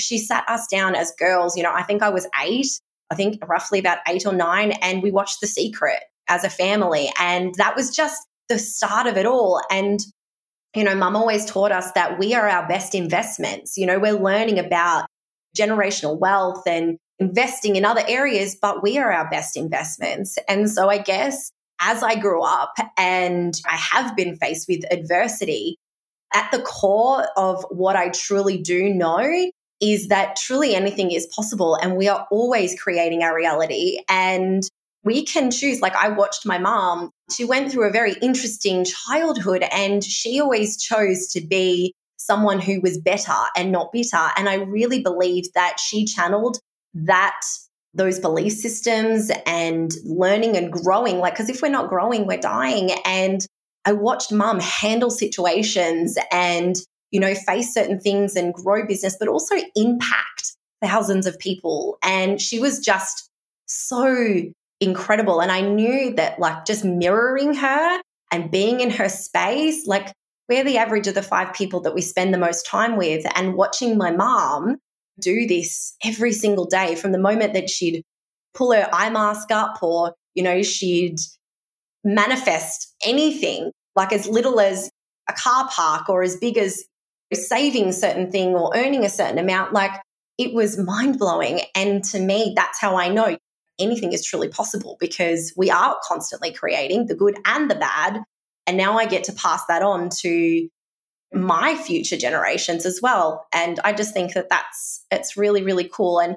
she 0.00 0.18
sat 0.18 0.48
us 0.48 0.66
down 0.68 0.94
as 0.94 1.12
girls, 1.18 1.56
you 1.56 1.62
know, 1.62 1.72
I 1.72 1.82
think 1.82 2.02
I 2.02 2.10
was 2.10 2.28
eight 2.42 2.68
I 3.10 3.14
think 3.14 3.46
roughly 3.48 3.78
about 3.78 3.98
eight 4.06 4.26
or 4.26 4.32
nine, 4.32 4.72
and 4.72 5.02
we 5.02 5.10
watched 5.10 5.40
The 5.40 5.46
Secret 5.46 6.00
as 6.28 6.44
a 6.44 6.50
family. 6.50 7.10
And 7.18 7.54
that 7.54 7.74
was 7.74 7.94
just 7.94 8.22
the 8.48 8.58
start 8.58 9.06
of 9.06 9.16
it 9.16 9.26
all. 9.26 9.60
And, 9.70 10.00
you 10.74 10.84
know, 10.84 10.94
mum 10.94 11.16
always 11.16 11.46
taught 11.46 11.72
us 11.72 11.90
that 11.92 12.18
we 12.18 12.34
are 12.34 12.48
our 12.48 12.68
best 12.68 12.94
investments. 12.94 13.76
You 13.76 13.86
know, 13.86 13.98
we're 13.98 14.12
learning 14.12 14.58
about 14.58 15.06
generational 15.56 16.18
wealth 16.18 16.62
and 16.66 16.98
investing 17.18 17.76
in 17.76 17.84
other 17.84 18.02
areas, 18.06 18.56
but 18.60 18.82
we 18.82 18.98
are 18.98 19.12
our 19.12 19.28
best 19.30 19.56
investments. 19.56 20.38
And 20.48 20.70
so 20.70 20.88
I 20.88 20.98
guess 20.98 21.50
as 21.80 22.02
I 22.02 22.16
grew 22.16 22.42
up 22.42 22.74
and 22.96 23.54
I 23.66 23.76
have 23.76 24.16
been 24.16 24.36
faced 24.36 24.68
with 24.68 24.84
adversity, 24.90 25.76
at 26.34 26.50
the 26.52 26.60
core 26.60 27.26
of 27.36 27.64
what 27.70 27.96
I 27.96 28.10
truly 28.10 28.58
do 28.58 28.92
know 28.92 29.50
is 29.80 30.08
that 30.08 30.36
truly 30.36 30.74
anything 30.74 31.12
is 31.12 31.26
possible 31.34 31.76
and 31.76 31.96
we 31.96 32.08
are 32.08 32.26
always 32.30 32.78
creating 32.78 33.22
our 33.22 33.34
reality. 33.34 34.00
And 34.08 34.62
we 35.04 35.24
can 35.24 35.50
choose. 35.50 35.80
Like 35.80 35.96
I 35.96 36.10
watched 36.10 36.44
my 36.44 36.58
mom, 36.58 37.10
she 37.34 37.44
went 37.44 37.72
through 37.72 37.88
a 37.88 37.92
very 37.92 38.14
interesting 38.14 38.84
childhood 38.84 39.62
and 39.62 40.02
she 40.02 40.40
always 40.40 40.76
chose 40.82 41.28
to 41.28 41.40
be 41.40 41.94
someone 42.28 42.60
who 42.60 42.80
was 42.80 42.98
better 42.98 43.34
and 43.56 43.72
not 43.72 43.90
bitter. 43.92 44.28
And 44.36 44.48
I 44.48 44.56
really 44.56 45.02
believe 45.02 45.52
that 45.54 45.78
she 45.80 46.04
channeled 46.04 46.58
that 46.94 47.40
those 47.94 48.20
belief 48.20 48.52
systems 48.52 49.32
and 49.46 49.90
learning 50.04 50.56
and 50.56 50.72
growing 50.72 51.18
like 51.18 51.32
because 51.32 51.48
if 51.48 51.62
we're 51.62 51.70
not 51.70 51.88
growing 51.88 52.26
we're 52.26 52.38
dying 52.38 52.90
and 53.06 53.46
i 53.86 53.92
watched 53.92 54.30
mum 54.30 54.60
handle 54.60 55.10
situations 55.10 56.18
and 56.30 56.76
you 57.10 57.20
know, 57.20 57.34
face 57.34 57.72
certain 57.72 57.98
things 57.98 58.36
and 58.36 58.52
grow 58.52 58.86
business, 58.86 59.16
but 59.18 59.28
also 59.28 59.54
impact 59.74 60.56
thousands 60.82 61.26
of 61.26 61.38
people. 61.38 61.98
And 62.02 62.40
she 62.40 62.58
was 62.58 62.80
just 62.80 63.30
so 63.66 64.42
incredible. 64.80 65.40
And 65.40 65.50
I 65.50 65.60
knew 65.62 66.14
that, 66.14 66.38
like, 66.38 66.64
just 66.64 66.84
mirroring 66.84 67.54
her 67.54 68.00
and 68.30 68.50
being 68.50 68.80
in 68.80 68.90
her 68.90 69.08
space, 69.08 69.86
like, 69.86 70.12
we're 70.48 70.64
the 70.64 70.78
average 70.78 71.06
of 71.06 71.14
the 71.14 71.22
five 71.22 71.52
people 71.52 71.80
that 71.80 71.94
we 71.94 72.00
spend 72.00 72.32
the 72.32 72.38
most 72.38 72.66
time 72.66 72.96
with. 72.96 73.24
And 73.36 73.54
watching 73.54 73.98
my 73.98 74.10
mom 74.10 74.76
do 75.20 75.46
this 75.46 75.94
every 76.04 76.32
single 76.32 76.64
day 76.64 76.94
from 76.94 77.12
the 77.12 77.18
moment 77.18 77.54
that 77.54 77.68
she'd 77.68 78.02
pull 78.54 78.72
her 78.72 78.88
eye 78.92 79.10
mask 79.10 79.50
up 79.50 79.82
or, 79.82 80.14
you 80.34 80.42
know, 80.42 80.62
she'd 80.62 81.18
manifest 82.04 82.94
anything 83.04 83.70
like 83.94 84.12
as 84.12 84.28
little 84.28 84.60
as 84.60 84.90
a 85.28 85.32
car 85.32 85.68
park 85.70 86.08
or 86.08 86.22
as 86.22 86.36
big 86.36 86.56
as 86.56 86.84
saving 87.34 87.92
certain 87.92 88.30
thing 88.30 88.54
or 88.54 88.72
earning 88.74 89.04
a 89.04 89.10
certain 89.10 89.38
amount, 89.38 89.72
like 89.72 89.90
it 90.38 90.54
was 90.54 90.78
mind 90.78 91.18
blowing. 91.18 91.60
And 91.74 92.02
to 92.04 92.20
me, 92.20 92.52
that's 92.56 92.80
how 92.80 92.96
I 92.96 93.08
know 93.08 93.36
anything 93.78 94.12
is 94.12 94.24
truly 94.24 94.48
possible 94.48 94.96
because 94.98 95.52
we 95.56 95.70
are 95.70 95.96
constantly 96.04 96.52
creating 96.52 97.06
the 97.06 97.14
good 97.14 97.36
and 97.44 97.70
the 97.70 97.74
bad. 97.74 98.22
And 98.68 98.76
now 98.76 98.98
I 98.98 99.06
get 99.06 99.24
to 99.24 99.32
pass 99.32 99.64
that 99.66 99.82
on 99.82 100.10
to 100.20 100.68
my 101.32 101.74
future 101.74 102.18
generations 102.18 102.84
as 102.84 103.00
well. 103.02 103.46
And 103.52 103.80
I 103.82 103.94
just 103.94 104.12
think 104.12 104.34
that 104.34 104.50
that's, 104.50 105.06
it's 105.10 105.38
really, 105.38 105.62
really 105.62 105.88
cool. 105.92 106.20
And 106.20 106.36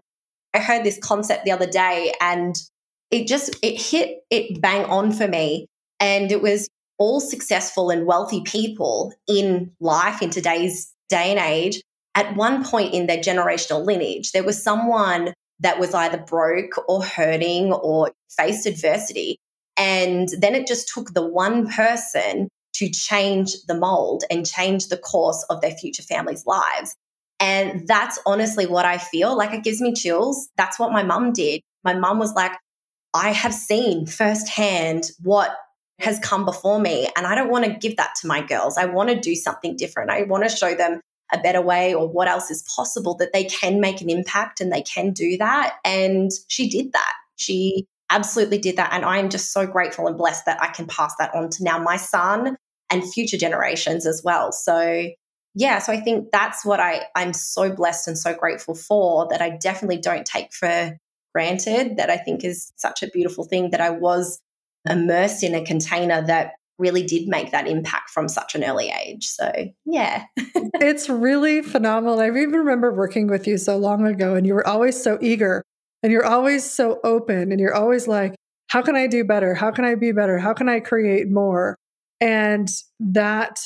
I 0.53 0.59
heard 0.59 0.85
this 0.85 0.97
concept 0.97 1.43
the 1.43 1.51
other 1.51 1.67
day 1.67 2.13
and 2.21 2.55
it 3.11 3.27
just, 3.27 3.53
it 3.61 3.81
hit 3.81 4.19
it 4.29 4.61
bang 4.61 4.85
on 4.85 5.11
for 5.11 5.27
me. 5.27 5.67
And 5.99 6.31
it 6.31 6.41
was 6.41 6.69
all 6.97 7.19
successful 7.19 7.89
and 7.89 8.05
wealthy 8.05 8.41
people 8.43 9.13
in 9.27 9.71
life 9.81 10.21
in 10.21 10.29
today's 10.29 10.93
day 11.09 11.31
and 11.31 11.39
age, 11.39 11.81
at 12.15 12.35
one 12.37 12.63
point 12.63 12.93
in 12.93 13.07
their 13.07 13.17
generational 13.17 13.85
lineage, 13.85 14.31
there 14.31 14.43
was 14.43 14.63
someone 14.63 15.33
that 15.59 15.79
was 15.79 15.93
either 15.93 16.17
broke 16.17 16.73
or 16.87 17.03
hurting 17.03 17.73
or 17.73 18.11
faced 18.37 18.65
adversity. 18.65 19.37
And 19.77 20.29
then 20.39 20.55
it 20.55 20.67
just 20.67 20.89
took 20.89 21.13
the 21.13 21.25
one 21.25 21.67
person 21.67 22.47
to 22.75 22.89
change 22.89 23.53
the 23.67 23.75
mold 23.75 24.23
and 24.29 24.45
change 24.45 24.87
the 24.87 24.97
course 24.97 25.45
of 25.49 25.61
their 25.61 25.71
future 25.71 26.03
families' 26.03 26.45
lives. 26.45 26.95
And 27.39 27.87
that's 27.87 28.19
honestly 28.25 28.67
what 28.67 28.85
I 28.85 28.97
feel 28.97 29.35
like 29.35 29.53
it 29.53 29.63
gives 29.63 29.81
me 29.81 29.93
chills. 29.93 30.49
That's 30.57 30.77
what 30.77 30.91
my 30.91 31.03
mum 31.03 31.33
did. 31.33 31.61
My 31.83 31.93
mum 31.93 32.19
was 32.19 32.33
like, 32.33 32.51
I 33.13 33.31
have 33.31 33.53
seen 33.53 34.05
firsthand 34.05 35.11
what 35.21 35.55
has 35.99 36.19
come 36.19 36.45
before 36.45 36.79
me, 36.79 37.09
and 37.15 37.27
I 37.27 37.35
don't 37.35 37.51
want 37.51 37.65
to 37.65 37.73
give 37.73 37.97
that 37.97 38.13
to 38.21 38.27
my 38.27 38.41
girls. 38.41 38.77
I 38.77 38.85
want 38.85 39.09
to 39.09 39.19
do 39.19 39.35
something 39.35 39.75
different. 39.75 40.09
I 40.09 40.23
want 40.23 40.43
to 40.43 40.55
show 40.55 40.73
them 40.73 41.01
a 41.33 41.37
better 41.39 41.61
way 41.61 41.93
or 41.93 42.07
what 42.07 42.27
else 42.27 42.51
is 42.51 42.63
possible 42.75 43.15
that 43.15 43.33
they 43.33 43.43
can 43.45 43.79
make 43.79 44.01
an 44.01 44.09
impact 44.09 44.61
and 44.61 44.71
they 44.71 44.81
can 44.81 45.11
do 45.11 45.37
that. 45.37 45.77
And 45.85 46.31
she 46.47 46.69
did 46.69 46.91
that. 46.93 47.13
She 47.37 47.85
absolutely 48.11 48.57
did 48.57 48.75
that. 48.75 48.93
And 48.93 49.05
I 49.05 49.17
am 49.17 49.29
just 49.29 49.51
so 49.51 49.65
grateful 49.65 50.07
and 50.07 50.17
blessed 50.17 50.45
that 50.45 50.61
I 50.61 50.67
can 50.67 50.85
pass 50.85 51.15
that 51.17 51.33
on 51.33 51.49
to 51.49 51.63
now 51.63 51.79
my 51.79 51.97
son 51.97 52.57
and 52.91 53.13
future 53.13 53.37
generations 53.37 54.05
as 54.05 54.21
well. 54.23 54.51
So, 54.51 55.07
yeah, 55.55 55.79
so 55.79 55.93
I 55.93 55.99
think 55.99 56.29
that's 56.31 56.65
what 56.65 56.79
I, 56.79 57.05
I'm 57.15 57.33
so 57.33 57.73
blessed 57.73 58.07
and 58.07 58.17
so 58.17 58.33
grateful 58.33 58.75
for 58.75 59.27
that 59.29 59.41
I 59.41 59.49
definitely 59.49 59.97
don't 59.97 60.25
take 60.25 60.53
for 60.53 60.97
granted, 61.33 61.97
that 61.97 62.09
I 62.09 62.17
think 62.17 62.43
is 62.43 62.71
such 62.75 63.01
a 63.01 63.07
beautiful 63.07 63.45
thing 63.45 63.71
that 63.71 63.81
I 63.81 63.89
was 63.89 64.39
immersed 64.89 65.43
in 65.43 65.55
a 65.55 65.63
container 65.63 66.21
that 66.27 66.53
really 66.77 67.03
did 67.03 67.27
make 67.27 67.51
that 67.51 67.67
impact 67.67 68.09
from 68.09 68.27
such 68.27 68.55
an 68.55 68.63
early 68.63 68.91
age. 69.05 69.27
So, 69.27 69.51
yeah. 69.85 70.25
it's 70.37 71.07
really 71.07 71.61
phenomenal. 71.61 72.19
I 72.19 72.27
even 72.27 72.51
remember 72.51 72.93
working 72.93 73.27
with 73.27 73.47
you 73.47 73.57
so 73.57 73.77
long 73.77 74.05
ago, 74.05 74.35
and 74.35 74.45
you 74.45 74.53
were 74.53 74.67
always 74.67 75.01
so 75.01 75.17
eager 75.21 75.63
and 76.03 76.11
you're 76.11 76.25
always 76.25 76.69
so 76.69 76.99
open, 77.03 77.51
and 77.51 77.59
you're 77.59 77.75
always 77.75 78.07
like, 78.07 78.35
how 78.67 78.81
can 78.81 78.95
I 78.95 79.07
do 79.07 79.23
better? 79.23 79.53
How 79.53 79.71
can 79.71 79.85
I 79.85 79.95
be 79.95 80.11
better? 80.11 80.37
How 80.39 80.53
can 80.53 80.69
I 80.69 80.79
create 80.79 81.29
more? 81.29 81.75
And 82.19 82.69
that 82.99 83.59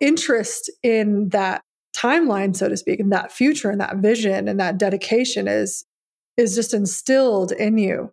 interest 0.00 0.70
in 0.82 1.30
that 1.30 1.62
timeline, 1.96 2.54
so 2.54 2.68
to 2.68 2.76
speak, 2.76 3.00
and 3.00 3.12
that 3.12 3.32
future 3.32 3.70
and 3.70 3.80
that 3.80 3.96
vision 3.96 4.48
and 4.48 4.60
that 4.60 4.78
dedication 4.78 5.48
is 5.48 5.84
is 6.36 6.54
just 6.54 6.72
instilled 6.72 7.50
in 7.50 7.78
you. 7.78 8.12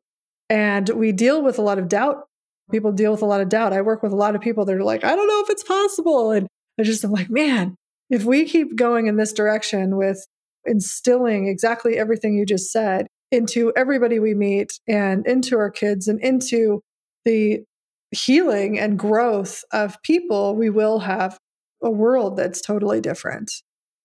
And 0.50 0.90
we 0.90 1.12
deal 1.12 1.44
with 1.44 1.60
a 1.60 1.62
lot 1.62 1.78
of 1.78 1.88
doubt 1.88 2.24
people 2.72 2.92
deal 2.92 3.12
with 3.12 3.22
a 3.22 3.26
lot 3.26 3.42
of 3.42 3.50
doubt. 3.50 3.74
I 3.74 3.82
work 3.82 4.02
with 4.02 4.12
a 4.12 4.18
lot 4.18 4.36
of 4.36 4.42
people 4.42 4.66
that 4.66 4.76
are 4.76 4.84
like, 4.84 5.04
I 5.04 5.16
don't 5.16 5.28
know 5.28 5.42
if 5.42 5.50
it's 5.50 5.64
possible. 5.64 6.32
And 6.32 6.48
I 6.80 6.84
just 6.84 7.04
am 7.04 7.12
like, 7.12 7.30
man, 7.30 7.76
if 8.10 8.24
we 8.24 8.46
keep 8.46 8.76
going 8.76 9.08
in 9.08 9.18
this 9.18 9.34
direction 9.34 9.98
with 9.98 10.26
instilling 10.66 11.48
exactly 11.48 11.98
everything 11.98 12.36
you 12.36 12.46
just 12.46 12.72
said 12.72 13.08
into 13.32 13.74
everybody 13.76 14.20
we 14.20 14.34
meet 14.34 14.80
and 14.88 15.26
into 15.28 15.58
our 15.58 15.70
kids 15.70 16.08
and 16.08 16.20
into 16.22 16.82
the 17.26 17.64
healing 18.12 18.80
and 18.80 19.00
growth 19.00 19.64
of 19.72 20.02
people, 20.04 20.56
we 20.56 20.70
will 20.70 21.00
have 21.00 21.38
a 21.84 21.90
world 21.90 22.38
that's 22.38 22.62
totally 22.62 23.02
different. 23.02 23.52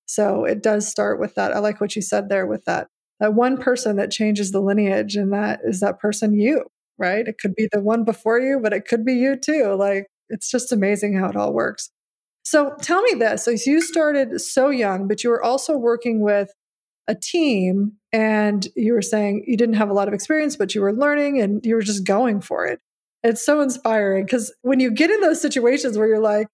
So 0.06 0.44
it 0.44 0.62
does 0.62 0.88
start 0.88 1.20
with 1.20 1.34
that. 1.36 1.52
I 1.52 1.60
like 1.60 1.80
what 1.80 1.94
you 1.94 2.02
said 2.02 2.28
there 2.28 2.46
with 2.46 2.64
that 2.64 2.88
that 3.20 3.34
one 3.34 3.58
person 3.58 3.96
that 3.96 4.10
changes 4.10 4.50
the 4.50 4.60
lineage 4.60 5.14
and 5.14 5.30
that 5.34 5.60
is 5.62 5.80
that 5.80 6.00
person 6.00 6.32
you 6.32 6.64
right? 7.00 7.26
It 7.26 7.38
could 7.38 7.56
be 7.56 7.66
the 7.72 7.80
one 7.80 8.04
before 8.04 8.38
you, 8.38 8.60
but 8.62 8.72
it 8.72 8.86
could 8.86 9.04
be 9.04 9.14
you 9.14 9.34
too. 9.34 9.74
Like 9.74 10.06
it's 10.28 10.50
just 10.50 10.70
amazing 10.70 11.18
how 11.18 11.30
it 11.30 11.36
all 11.36 11.52
works. 11.52 11.90
So 12.44 12.74
tell 12.80 13.02
me 13.02 13.14
this. 13.14 13.44
So 13.44 13.52
you 13.66 13.80
started 13.80 14.40
so 14.40 14.68
young, 14.68 15.08
but 15.08 15.24
you 15.24 15.30
were 15.30 15.42
also 15.42 15.76
working 15.76 16.20
with 16.20 16.52
a 17.10 17.14
team 17.14 17.92
and 18.12 18.68
you 18.76 18.92
were 18.92 19.02
saying 19.02 19.44
you 19.46 19.56
didn't 19.56 19.74
have 19.74 19.90
a 19.90 19.92
lot 19.92 20.06
of 20.06 20.14
experience, 20.14 20.54
but 20.54 20.74
you 20.74 20.80
were 20.80 20.92
learning 20.92 21.40
and 21.40 21.60
you 21.66 21.74
were 21.74 21.82
just 21.82 22.06
going 22.06 22.40
for 22.40 22.66
it. 22.66 22.80
It's 23.24 23.44
so 23.44 23.60
inspiring 23.60 24.24
because 24.24 24.54
when 24.62 24.78
you 24.78 24.92
get 24.92 25.10
in 25.10 25.20
those 25.20 25.42
situations 25.42 25.98
where 25.98 26.06
you're 26.06 26.20
like, 26.20 26.46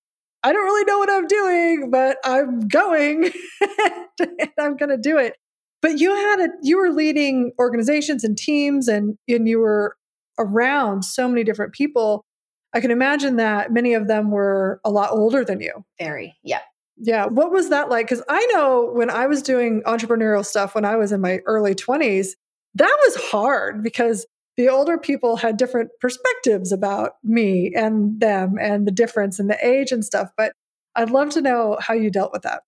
I 0.43 0.53
don't 0.53 0.65
really 0.65 0.85
know 0.85 0.99
what 0.99 1.11
I'm 1.11 1.27
doing, 1.27 1.91
but 1.91 2.17
I'm 2.25 2.69
going 2.69 3.31
and 4.19 4.51
I'm 4.59 4.77
going 4.77 4.89
to 4.89 4.97
do 4.97 5.19
it. 5.19 5.35
But 5.83 6.01
you 6.01 6.15
had 6.15 6.41
a, 6.41 6.49
you 6.63 6.79
were 6.79 6.91
leading 6.91 7.53
organizations 7.59 8.25
and 8.25 8.37
teams 8.37 8.89
and, 8.89 9.19
and 9.29 9.47
you 9.47 9.61
were 9.61 9.95
around 10.39 11.05
so 11.05 11.29
many 11.29 11.45
different 11.45 11.75
people, 11.75 12.25
I 12.73 12.81
can 12.81 12.91
imagine 12.91 13.37
that 13.37 13.73
many 13.73 13.95
of 13.95 14.09
them 14.09 14.31
were 14.31 14.81
a 14.85 14.91
lot 14.91 15.11
older 15.13 15.45
than 15.45 15.61
you. 15.61 15.85
Very, 15.99 16.35
yeah. 16.43 16.61
Yeah. 16.99 17.27
What 17.27 17.51
was 17.51 17.69
that 17.71 17.91
like? 17.91 18.07
Because 18.07 18.25
I 18.29 18.45
know 18.53 18.91
when 18.93 19.11
I 19.11 19.27
was 19.27 19.43
doing 19.43 19.83
entrepreneurial 19.87 20.45
stuff 20.45 20.75
when 20.75 20.85
I 20.85 20.97
was 20.97 21.13
in 21.13 21.21
my 21.21 21.41
early 21.47 21.75
20s, 21.75 22.29
that 22.75 22.99
was 23.07 23.17
hard 23.31 23.83
because 23.83 24.27
the 24.57 24.69
older 24.71 24.97
people 24.97 25.37
had 25.37 25.57
different 25.57 25.91
perspectives 26.01 26.73
about 26.73 27.13
me 27.23 27.73
and 27.77 28.19
them 28.21 28.57
and 28.59 28.87
the 28.87 28.93
difference 28.93 29.39
in 29.39 29.49
the 29.49 29.67
age 29.67 29.93
and 29.93 30.05
stuff. 30.05 30.31
But 30.37 30.53
I'd 30.95 31.11
love 31.11 31.31
to 31.31 31.43
know 31.43 31.77
how 31.81 31.93
you 31.93 32.11
dealt 32.11 32.33
with 32.33 32.43
that. 32.43 32.63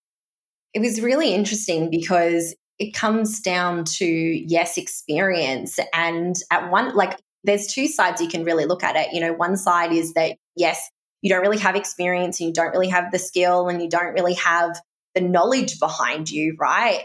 It 0.74 0.80
was 0.80 1.00
really 1.00 1.34
interesting 1.34 1.90
because 1.90 2.54
it 2.78 2.92
comes 2.92 3.40
down 3.40 3.84
to, 3.84 4.04
yes, 4.06 4.76
experience. 4.76 5.78
And 5.94 6.36
at 6.50 6.70
one, 6.70 6.94
like 6.94 7.18
there's 7.44 7.66
two 7.66 7.88
sides 7.88 8.20
you 8.20 8.28
can 8.28 8.44
really 8.44 8.66
look 8.66 8.84
at 8.84 8.96
it. 8.96 9.12
You 9.12 9.20
know, 9.20 9.32
one 9.32 9.56
side 9.56 9.92
is 9.92 10.12
that, 10.12 10.36
yes, 10.54 10.90
you 11.22 11.30
don't 11.30 11.42
really 11.42 11.58
have 11.58 11.76
experience 11.76 12.40
and 12.40 12.48
you 12.48 12.54
don't 12.54 12.72
really 12.72 12.88
have 12.88 13.10
the 13.10 13.18
skill 13.18 13.68
and 13.68 13.82
you 13.82 13.88
don't 13.88 14.14
really 14.14 14.34
have 14.34 14.80
the 15.14 15.20
knowledge 15.20 15.78
behind 15.78 16.30
you, 16.30 16.56
right? 16.58 17.02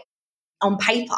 On 0.62 0.78
paper. 0.78 1.18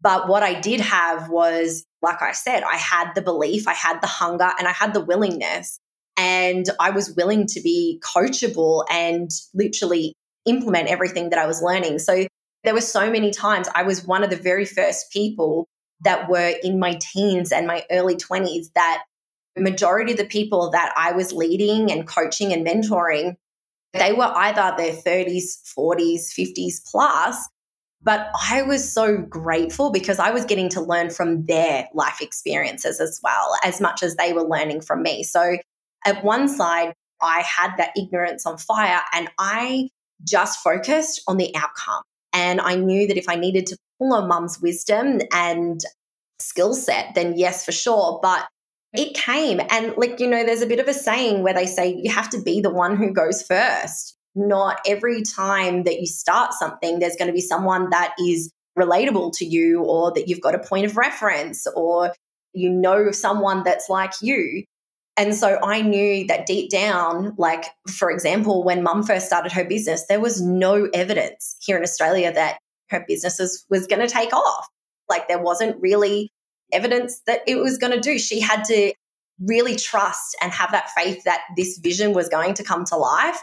But 0.00 0.28
what 0.28 0.42
I 0.42 0.60
did 0.60 0.80
have 0.80 1.28
was, 1.28 1.84
like 2.02 2.22
I 2.22 2.32
said, 2.32 2.62
I 2.62 2.76
had 2.76 3.14
the 3.14 3.22
belief, 3.22 3.66
I 3.66 3.74
had 3.74 4.00
the 4.00 4.06
hunger, 4.06 4.50
and 4.58 4.68
I 4.68 4.72
had 4.72 4.94
the 4.94 5.04
willingness. 5.04 5.80
And 6.16 6.66
I 6.80 6.90
was 6.90 7.14
willing 7.14 7.46
to 7.48 7.60
be 7.60 8.00
coachable 8.04 8.84
and 8.90 9.30
literally 9.54 10.14
implement 10.46 10.88
everything 10.88 11.30
that 11.30 11.38
I 11.38 11.46
was 11.46 11.62
learning. 11.62 11.98
So 11.98 12.26
there 12.64 12.74
were 12.74 12.80
so 12.80 13.10
many 13.10 13.30
times 13.30 13.68
I 13.74 13.82
was 13.82 14.04
one 14.04 14.24
of 14.24 14.30
the 14.30 14.36
very 14.36 14.64
first 14.64 15.12
people 15.12 15.66
that 16.02 16.28
were 16.28 16.54
in 16.62 16.78
my 16.78 16.98
teens 17.00 17.52
and 17.52 17.66
my 17.66 17.84
early 17.90 18.16
20s 18.16 18.66
that 18.74 19.02
majority 19.60 20.12
of 20.12 20.18
the 20.18 20.24
people 20.24 20.70
that 20.70 20.92
I 20.96 21.12
was 21.12 21.32
leading 21.32 21.90
and 21.90 22.06
coaching 22.06 22.52
and 22.52 22.66
mentoring, 22.66 23.36
they 23.92 24.12
were 24.12 24.32
either 24.34 24.74
their 24.76 24.92
30s, 24.92 25.62
40s, 25.76 26.32
50s 26.32 26.80
plus. 26.90 27.48
But 28.00 28.30
I 28.50 28.62
was 28.62 28.90
so 28.90 29.16
grateful 29.18 29.90
because 29.90 30.18
I 30.20 30.30
was 30.30 30.44
getting 30.44 30.68
to 30.70 30.80
learn 30.80 31.10
from 31.10 31.46
their 31.46 31.88
life 31.94 32.20
experiences 32.20 33.00
as 33.00 33.20
well, 33.24 33.56
as 33.64 33.80
much 33.80 34.02
as 34.02 34.14
they 34.16 34.32
were 34.32 34.46
learning 34.46 34.82
from 34.82 35.02
me. 35.02 35.24
So 35.24 35.56
at 36.06 36.22
one 36.22 36.48
side, 36.48 36.94
I 37.20 37.40
had 37.40 37.76
that 37.78 37.90
ignorance 37.96 38.46
on 38.46 38.58
fire 38.58 39.00
and 39.12 39.28
I 39.38 39.88
just 40.22 40.60
focused 40.60 41.22
on 41.26 41.38
the 41.38 41.54
outcome. 41.56 42.02
And 42.32 42.60
I 42.60 42.76
knew 42.76 43.08
that 43.08 43.16
if 43.16 43.28
I 43.28 43.34
needed 43.34 43.66
to 43.66 43.76
pull 43.98 44.14
on 44.14 44.28
mum's 44.28 44.60
wisdom 44.60 45.20
and 45.32 45.80
skill 46.38 46.74
set, 46.74 47.14
then 47.14 47.36
yes, 47.36 47.64
for 47.64 47.72
sure. 47.72 48.20
But 48.22 48.46
it 48.92 49.14
came. 49.14 49.60
And 49.70 49.94
like, 49.96 50.20
you 50.20 50.28
know, 50.28 50.44
there's 50.44 50.62
a 50.62 50.66
bit 50.66 50.80
of 50.80 50.88
a 50.88 50.94
saying 50.94 51.42
where 51.42 51.54
they 51.54 51.66
say 51.66 51.94
you 52.02 52.10
have 52.10 52.30
to 52.30 52.42
be 52.42 52.60
the 52.60 52.72
one 52.72 52.96
who 52.96 53.12
goes 53.12 53.42
first. 53.42 54.16
Not 54.34 54.80
every 54.86 55.22
time 55.22 55.84
that 55.84 56.00
you 56.00 56.06
start 56.06 56.52
something, 56.54 56.98
there's 56.98 57.16
going 57.16 57.28
to 57.28 57.34
be 57.34 57.40
someone 57.40 57.90
that 57.90 58.14
is 58.18 58.52
relatable 58.78 59.36
to 59.36 59.44
you 59.44 59.82
or 59.82 60.12
that 60.12 60.28
you've 60.28 60.40
got 60.40 60.54
a 60.54 60.58
point 60.58 60.86
of 60.86 60.96
reference 60.96 61.66
or 61.74 62.14
you 62.52 62.70
know 62.70 63.10
someone 63.10 63.62
that's 63.64 63.88
like 63.88 64.12
you. 64.22 64.64
And 65.16 65.34
so 65.34 65.58
I 65.62 65.82
knew 65.82 66.28
that 66.28 66.46
deep 66.46 66.70
down, 66.70 67.34
like, 67.36 67.64
for 67.90 68.08
example, 68.08 68.62
when 68.62 68.84
mum 68.84 69.02
first 69.02 69.26
started 69.26 69.50
her 69.50 69.64
business, 69.64 70.06
there 70.06 70.20
was 70.20 70.40
no 70.40 70.88
evidence 70.94 71.56
here 71.60 71.76
in 71.76 71.82
Australia 71.82 72.32
that 72.32 72.58
her 72.90 73.04
business 73.06 73.40
was, 73.40 73.66
was 73.68 73.88
going 73.88 74.00
to 74.00 74.12
take 74.12 74.32
off. 74.32 74.68
Like, 75.08 75.26
there 75.26 75.42
wasn't 75.42 75.80
really 75.80 76.30
evidence 76.72 77.20
that 77.26 77.42
it 77.46 77.56
was 77.56 77.78
going 77.78 77.92
to 77.92 78.00
do. 78.00 78.18
She 78.18 78.40
had 78.40 78.64
to 78.64 78.92
really 79.40 79.76
trust 79.76 80.36
and 80.42 80.52
have 80.52 80.72
that 80.72 80.90
faith 80.90 81.22
that 81.24 81.42
this 81.56 81.78
vision 81.78 82.12
was 82.12 82.28
going 82.28 82.54
to 82.54 82.64
come 82.64 82.84
to 82.86 82.96
life. 82.96 83.42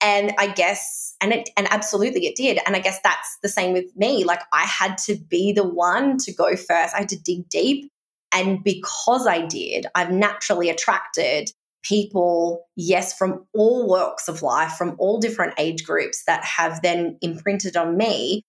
And 0.00 0.34
I 0.38 0.48
guess, 0.48 1.14
and 1.20 1.32
it, 1.32 1.48
and 1.56 1.66
absolutely 1.70 2.26
it 2.26 2.36
did. 2.36 2.58
And 2.66 2.76
I 2.76 2.80
guess 2.80 3.00
that's 3.02 3.38
the 3.42 3.48
same 3.48 3.72
with 3.72 3.96
me. 3.96 4.24
Like 4.24 4.42
I 4.52 4.62
had 4.62 4.98
to 5.06 5.14
be 5.14 5.52
the 5.52 5.66
one 5.66 6.18
to 6.18 6.34
go 6.34 6.54
first. 6.56 6.94
I 6.94 6.98
had 6.98 7.08
to 7.10 7.18
dig 7.18 7.48
deep 7.48 7.90
and 8.36 8.62
because 8.62 9.26
I 9.26 9.46
did, 9.46 9.86
I've 9.94 10.10
naturally 10.10 10.68
attracted 10.68 11.50
people, 11.82 12.66
yes, 12.76 13.16
from 13.16 13.46
all 13.54 13.88
walks 13.88 14.28
of 14.28 14.42
life, 14.42 14.72
from 14.72 14.96
all 14.98 15.18
different 15.18 15.54
age 15.58 15.84
groups 15.84 16.24
that 16.26 16.44
have 16.44 16.82
then 16.82 17.16
imprinted 17.22 17.76
on 17.76 17.96
me. 17.96 18.42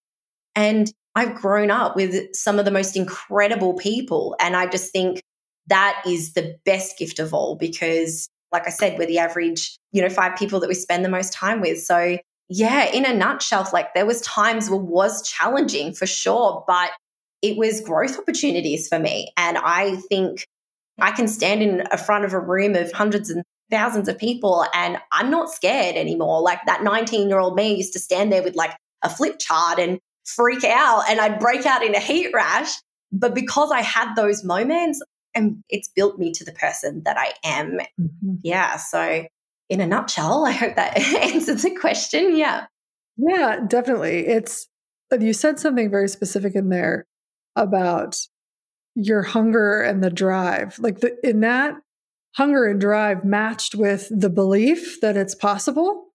And 0.55 0.91
I've 1.17 1.33
grown 1.33 1.71
up 1.71 1.95
with 1.95 2.35
some 2.35 2.59
of 2.59 2.65
the 2.65 2.71
most 2.71 2.95
incredible 2.95 3.73
people. 3.73 4.35
And 4.39 4.55
I 4.55 4.67
just 4.67 4.91
think 4.91 5.19
that 5.65 5.99
is 6.05 6.33
the 6.33 6.55
best 6.63 6.95
gift 6.99 7.17
of 7.17 7.33
all 7.33 7.55
because, 7.55 8.29
like 8.51 8.67
I 8.67 8.69
said, 8.69 8.99
we're 8.99 9.07
the 9.07 9.17
average, 9.17 9.79
you 9.91 10.03
know, 10.03 10.09
five 10.09 10.37
people 10.37 10.59
that 10.59 10.67
we 10.67 10.75
spend 10.75 11.03
the 11.03 11.09
most 11.09 11.33
time 11.33 11.59
with. 11.59 11.81
So, 11.81 12.19
yeah, 12.49 12.91
in 12.91 13.03
a 13.03 13.15
nutshell, 13.15 13.67
like 13.73 13.95
there 13.95 14.05
was 14.05 14.21
times 14.21 14.69
where 14.69 14.79
was 14.79 15.27
challenging 15.27 15.91
for 15.91 16.05
sure, 16.05 16.63
but 16.67 16.91
it 17.41 17.57
was 17.57 17.81
growth 17.81 18.19
opportunities 18.19 18.87
for 18.87 18.99
me. 18.99 19.31
And 19.37 19.57
I 19.57 19.95
think 19.95 20.45
I 20.99 21.09
can 21.09 21.27
stand 21.27 21.63
in 21.63 21.83
front 21.97 22.25
of 22.25 22.33
a 22.33 22.39
room 22.39 22.75
of 22.75 22.91
hundreds 22.91 23.31
and 23.31 23.43
thousands 23.71 24.07
of 24.07 24.19
people 24.19 24.67
and 24.71 24.99
I'm 25.11 25.31
not 25.31 25.49
scared 25.49 25.95
anymore. 25.95 26.41
Like 26.43 26.59
that 26.67 26.83
19 26.83 27.27
year 27.27 27.39
old 27.39 27.55
me 27.55 27.73
used 27.73 27.93
to 27.93 27.99
stand 27.99 28.31
there 28.31 28.43
with 28.43 28.55
like 28.55 28.77
a 29.01 29.09
flip 29.09 29.39
chart 29.39 29.79
and 29.79 29.99
freak 30.27 30.63
out 30.63 31.03
and 31.09 31.19
I'd 31.19 31.39
break 31.39 31.65
out 31.65 31.83
in 31.83 31.95
a 31.95 31.99
heat 31.99 32.31
rash. 32.33 32.71
But 33.11 33.33
because 33.33 33.71
I 33.71 33.81
had 33.81 34.15
those 34.15 34.43
moments, 34.43 35.01
and 35.33 35.63
it's 35.69 35.87
built 35.87 36.17
me 36.17 36.31
to 36.33 36.43
the 36.43 36.51
person 36.51 37.03
that 37.05 37.17
I 37.17 37.33
am. 37.43 37.77
Mm-hmm. 37.99 38.35
Yeah. 38.43 38.77
So, 38.77 39.25
in 39.69 39.81
a 39.81 39.87
nutshell, 39.87 40.45
I 40.45 40.51
hope 40.51 40.75
that 40.75 40.97
answers 41.33 41.61
the 41.61 41.75
question. 41.75 42.35
Yeah. 42.35 42.65
Yeah, 43.17 43.59
definitely. 43.67 44.27
It's, 44.27 44.67
you 45.17 45.33
said 45.33 45.59
something 45.59 45.89
very 45.89 46.09
specific 46.09 46.55
in 46.55 46.69
there 46.69 47.05
about 47.55 48.17
your 48.95 49.23
hunger 49.23 49.81
and 49.81 50.03
the 50.03 50.09
drive. 50.09 50.77
Like 50.79 50.99
the, 50.99 51.15
in 51.23 51.41
that 51.41 51.75
hunger 52.35 52.65
and 52.65 52.79
drive 52.79 53.23
matched 53.23 53.75
with 53.75 54.07
the 54.09 54.29
belief 54.29 55.01
that 55.01 55.17
it's 55.17 55.35
possible, 55.35 56.06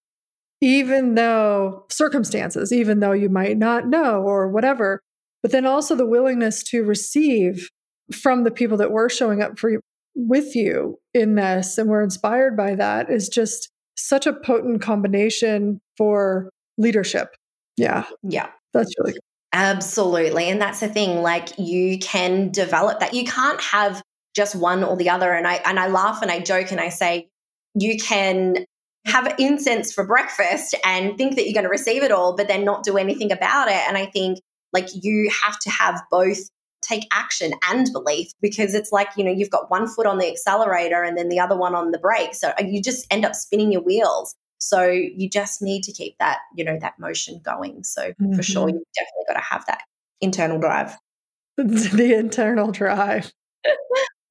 even 0.63 1.17
though 1.17 1.85
circumstances, 1.91 2.73
even 2.73 3.01
though 3.01 3.13
you 3.13 3.29
might 3.29 3.59
not 3.59 3.89
know 3.89 4.23
or 4.23 4.49
whatever, 4.49 5.03
but 5.43 5.51
then 5.51 5.67
also 5.67 5.97
the 5.97 6.07
willingness 6.07 6.63
to 6.63 6.85
receive 6.85 7.69
from 8.13 8.45
the 8.45 8.51
people 8.51 8.77
that 8.77 8.93
were 8.93 9.09
showing 9.09 9.43
up 9.43 9.59
for 9.59 9.71
you, 9.71 9.81
with 10.15 10.55
you 10.55 10.99
in 11.13 11.35
this 11.35 11.77
and 11.79 11.91
were 11.91 12.03
inspired 12.03 12.57
by 12.57 12.77
that 12.77 13.11
is 13.11 13.29
just 13.29 13.71
such 13.97 14.25
a 14.25 14.33
potent 14.33 14.81
combination 14.81 15.81
for 15.99 16.49
leadership. 16.79 17.35
Yeah. 17.77 18.05
Yeah. 18.23 18.49
That's 18.73 18.95
really 18.99 19.15
Absolutely. 19.55 20.49
And 20.49 20.63
that's 20.63 20.81
the 20.81 20.89
thing. 20.89 21.23
Like 21.23 21.59
you 21.59 21.99
can 21.99 22.51
develop 22.51 23.01
that. 23.01 23.13
You 23.13 23.25
can't 23.25 23.61
have 23.61 24.01
just 24.35 24.55
one 24.55 24.83
or 24.83 24.97
the 24.97 25.11
other. 25.11 25.31
And 25.33 25.47
I 25.47 25.57
and 25.57 25.79
I 25.79 25.89
laugh 25.89 26.23
and 26.23 26.31
I 26.31 26.41
joke 26.41 26.71
and 26.71 26.81
I 26.81 26.89
say, 26.89 27.29
you 27.75 27.99
can 27.99 28.65
have 29.05 29.35
incense 29.39 29.93
for 29.93 30.07
breakfast 30.07 30.75
and 30.85 31.17
think 31.19 31.37
that 31.37 31.45
you're 31.45 31.55
going 31.55 31.65
to 31.65 31.71
receive 31.71 32.03
it 32.03 32.13
all, 32.13 32.37
but 32.37 32.49
then 32.49 32.65
not 32.65 32.85
do 32.85 32.97
anything 32.97 33.33
about 33.33 33.69
it. 33.69 33.81
And 33.89 33.97
I 33.97 34.07
think 34.07 34.39
like 34.73 34.89
you 34.95 35.31
have 35.43 35.59
to 35.61 35.71
have 35.71 36.03
both 36.11 36.39
take 36.83 37.07
action 37.13 37.53
and 37.69 37.89
belief 37.93 38.31
because 38.41 38.75
it's 38.75 38.93
like, 38.93 39.09
you 39.17 39.25
know, 39.25 39.31
you've 39.31 39.51
got 39.51 39.71
one 39.71 39.87
foot 39.87 40.07
on 40.07 40.19
the 40.19 40.29
accelerator 40.29 41.03
and 41.03 41.17
then 41.17 41.29
the 41.29 41.39
other 41.39 41.57
one 41.57 41.75
on 41.75 41.91
the 41.91 41.99
brake. 41.99 42.35
So 42.35 42.53
you 42.61 42.83
just 42.83 43.07
end 43.11 43.25
up 43.25 43.35
spinning 43.35 43.73
your 43.73 43.83
wheels. 43.83 44.35
So 44.59 44.85
you 44.85 45.29
just 45.29 45.63
need 45.63 45.83
to 45.85 45.93
keep 45.93 46.17
that, 46.19 46.39
you 46.55 46.65
know, 46.65 46.79
that 46.81 46.99
motion 46.99 47.41
going. 47.45 47.83
So 47.85 48.11
mm-hmm. 48.11 48.35
for 48.35 48.43
sure, 48.43 48.69
you've 48.69 48.83
definitely 48.95 49.25
got 49.27 49.35
to 49.35 49.45
have 49.45 49.67
that 49.67 49.83
internal 50.21 50.61
drive. 50.61 50.97
the 51.57 52.15
internal 52.15 52.71
drive. 52.71 53.33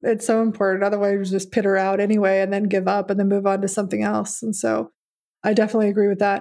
It's 0.02 0.26
so 0.26 0.42
important. 0.42 0.84
Otherwise, 0.84 1.30
you 1.30 1.38
just 1.38 1.52
pitter 1.52 1.76
out 1.76 2.00
anyway 2.00 2.40
and 2.40 2.52
then 2.52 2.64
give 2.64 2.88
up 2.88 3.10
and 3.10 3.18
then 3.18 3.28
move 3.28 3.46
on 3.46 3.60
to 3.62 3.68
something 3.68 4.02
else. 4.02 4.42
And 4.42 4.54
so 4.54 4.90
I 5.44 5.54
definitely 5.54 5.88
agree 5.88 6.08
with 6.08 6.18
that. 6.18 6.40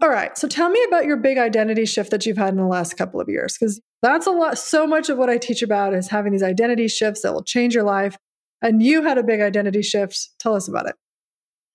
All 0.00 0.08
right. 0.08 0.36
So 0.38 0.46
tell 0.46 0.70
me 0.70 0.82
about 0.86 1.06
your 1.06 1.16
big 1.16 1.38
identity 1.38 1.84
shift 1.84 2.12
that 2.12 2.24
you've 2.24 2.36
had 2.36 2.50
in 2.50 2.56
the 2.56 2.66
last 2.66 2.96
couple 2.96 3.20
of 3.20 3.28
years, 3.28 3.56
because 3.58 3.80
that's 4.00 4.26
a 4.26 4.30
lot. 4.30 4.58
So 4.58 4.86
much 4.86 5.08
of 5.08 5.18
what 5.18 5.28
I 5.28 5.38
teach 5.38 5.60
about 5.60 5.92
is 5.92 6.08
having 6.08 6.32
these 6.32 6.42
identity 6.42 6.86
shifts 6.86 7.22
that 7.22 7.34
will 7.34 7.42
change 7.42 7.74
your 7.74 7.84
life. 7.84 8.16
And 8.62 8.82
you 8.82 9.02
had 9.02 9.18
a 9.18 9.24
big 9.24 9.40
identity 9.40 9.82
shift. 9.82 10.30
Tell 10.38 10.54
us 10.54 10.68
about 10.68 10.88
it. 10.88 10.94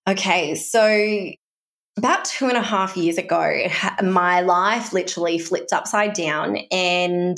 Okay. 0.08 0.56
So 0.56 1.32
about 1.98 2.26
two 2.26 2.48
and 2.48 2.58
a 2.58 2.62
half 2.62 2.96
years 2.96 3.18
ago, 3.18 3.68
my 4.02 4.42
life 4.42 4.94
literally 4.94 5.38
flipped 5.38 5.74
upside 5.74 6.14
down. 6.14 6.58
And 6.72 7.38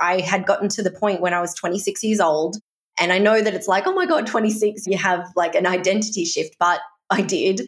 I 0.00 0.20
had 0.20 0.46
gotten 0.46 0.68
to 0.70 0.82
the 0.82 0.90
point 0.90 1.20
when 1.20 1.32
I 1.32 1.40
was 1.40 1.54
26 1.54 2.02
years 2.02 2.20
old. 2.20 2.56
And 2.98 3.12
I 3.12 3.18
know 3.18 3.40
that 3.40 3.54
it's 3.54 3.68
like, 3.68 3.86
oh 3.86 3.94
my 3.94 4.06
God, 4.06 4.26
26, 4.26 4.86
you 4.86 4.98
have 4.98 5.26
like 5.34 5.54
an 5.54 5.66
identity 5.66 6.24
shift, 6.24 6.56
but 6.58 6.80
I 7.10 7.22
did. 7.22 7.66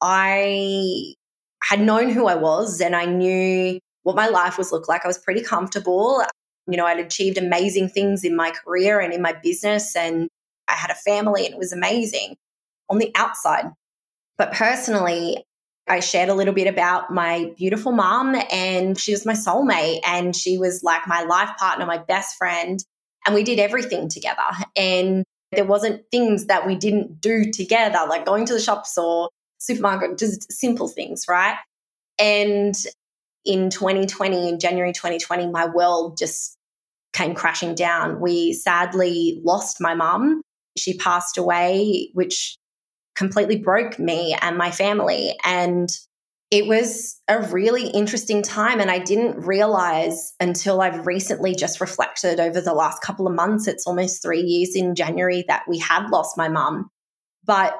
I 0.00 1.14
had 1.62 1.80
known 1.80 2.10
who 2.10 2.26
I 2.26 2.34
was 2.34 2.80
and 2.80 2.96
I 2.96 3.04
knew 3.04 3.78
what 4.02 4.16
my 4.16 4.28
life 4.28 4.58
was 4.58 4.72
look 4.72 4.88
like. 4.88 5.04
I 5.04 5.08
was 5.08 5.18
pretty 5.18 5.42
comfortable. 5.42 6.24
You 6.66 6.76
know, 6.76 6.86
I'd 6.86 6.98
achieved 6.98 7.38
amazing 7.38 7.88
things 7.88 8.24
in 8.24 8.36
my 8.36 8.50
career 8.50 9.00
and 9.00 9.12
in 9.12 9.22
my 9.22 9.32
business, 9.32 9.96
and 9.96 10.28
I 10.68 10.74
had 10.74 10.90
a 10.90 10.94
family, 10.94 11.44
and 11.44 11.54
it 11.54 11.58
was 11.58 11.72
amazing 11.72 12.36
on 12.88 12.98
the 12.98 13.10
outside. 13.14 13.66
But 14.38 14.52
personally, 14.52 15.44
I 15.88 16.00
shared 16.00 16.28
a 16.28 16.34
little 16.34 16.54
bit 16.54 16.68
about 16.68 17.12
my 17.12 17.52
beautiful 17.56 17.92
mom, 17.92 18.40
and 18.50 18.98
she 18.98 19.12
was 19.12 19.26
my 19.26 19.34
soulmate, 19.34 20.00
and 20.06 20.36
she 20.36 20.56
was 20.56 20.82
like 20.82 21.06
my 21.08 21.22
life 21.22 21.50
partner, 21.58 21.84
my 21.84 21.98
best 21.98 22.36
friend, 22.36 22.82
and 23.26 23.34
we 23.34 23.42
did 23.42 23.58
everything 23.58 24.08
together. 24.08 24.42
And 24.76 25.24
there 25.52 25.64
wasn't 25.64 26.02
things 26.10 26.46
that 26.46 26.66
we 26.66 26.74
didn't 26.74 27.20
do 27.20 27.50
together, 27.50 28.00
like 28.08 28.24
going 28.24 28.46
to 28.46 28.54
the 28.54 28.60
shops 28.60 28.96
or 28.96 29.28
supermarket, 29.58 30.18
just 30.18 30.50
simple 30.50 30.88
things, 30.88 31.26
right? 31.28 31.56
And 32.18 32.74
in 33.44 33.70
2020, 33.70 34.48
in 34.48 34.58
January 34.58 34.92
2020, 34.92 35.48
my 35.50 35.66
world 35.66 36.16
just 36.16 36.56
came 37.12 37.34
crashing 37.34 37.74
down. 37.74 38.20
We 38.20 38.52
sadly 38.52 39.40
lost 39.44 39.80
my 39.80 39.94
mum. 39.94 40.42
She 40.76 40.96
passed 40.96 41.36
away, 41.36 42.10
which 42.14 42.56
completely 43.14 43.58
broke 43.58 43.98
me 43.98 44.34
and 44.40 44.56
my 44.56 44.70
family. 44.70 45.36
And 45.44 45.90
it 46.52 46.66
was 46.66 47.18
a 47.28 47.40
really 47.40 47.88
interesting 47.88 48.42
time. 48.42 48.78
And 48.78 48.90
I 48.90 48.98
didn't 48.98 49.40
realize 49.46 50.34
until 50.38 50.82
I've 50.82 51.06
recently 51.06 51.54
just 51.54 51.80
reflected 51.80 52.38
over 52.38 52.60
the 52.60 52.74
last 52.74 53.00
couple 53.00 53.26
of 53.26 53.34
months, 53.34 53.66
it's 53.66 53.86
almost 53.86 54.22
three 54.22 54.42
years 54.42 54.76
in 54.76 54.94
January 54.94 55.46
that 55.48 55.62
we 55.66 55.78
had 55.78 56.10
lost 56.10 56.36
my 56.36 56.48
mum. 56.48 56.90
But 57.42 57.74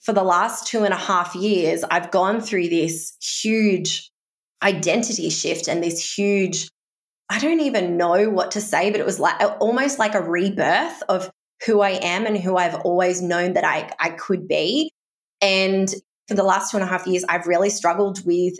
for 0.00 0.12
the 0.12 0.24
last 0.24 0.66
two 0.66 0.82
and 0.82 0.92
a 0.92 0.98
half 0.98 1.36
years, 1.36 1.84
I've 1.84 2.10
gone 2.10 2.40
through 2.40 2.68
this 2.70 3.16
huge 3.22 4.10
identity 4.64 5.30
shift 5.30 5.68
and 5.68 5.80
this 5.80 6.18
huge, 6.18 6.68
I 7.30 7.38
don't 7.38 7.60
even 7.60 7.96
know 7.96 8.30
what 8.30 8.50
to 8.52 8.60
say, 8.60 8.90
but 8.90 8.98
it 8.98 9.06
was 9.06 9.20
like 9.20 9.40
almost 9.60 10.00
like 10.00 10.16
a 10.16 10.22
rebirth 10.22 11.04
of 11.08 11.30
who 11.66 11.82
I 11.82 11.90
am 11.90 12.26
and 12.26 12.36
who 12.36 12.56
I've 12.56 12.80
always 12.80 13.22
known 13.22 13.52
that 13.52 13.64
I, 13.64 13.92
I 14.00 14.10
could 14.10 14.48
be. 14.48 14.90
And 15.40 15.88
for 16.28 16.34
the 16.34 16.42
last 16.42 16.70
two 16.70 16.76
and 16.76 16.84
a 16.84 16.88
half 16.88 17.06
years, 17.06 17.24
I've 17.28 17.46
really 17.46 17.70
struggled 17.70 18.24
with 18.24 18.54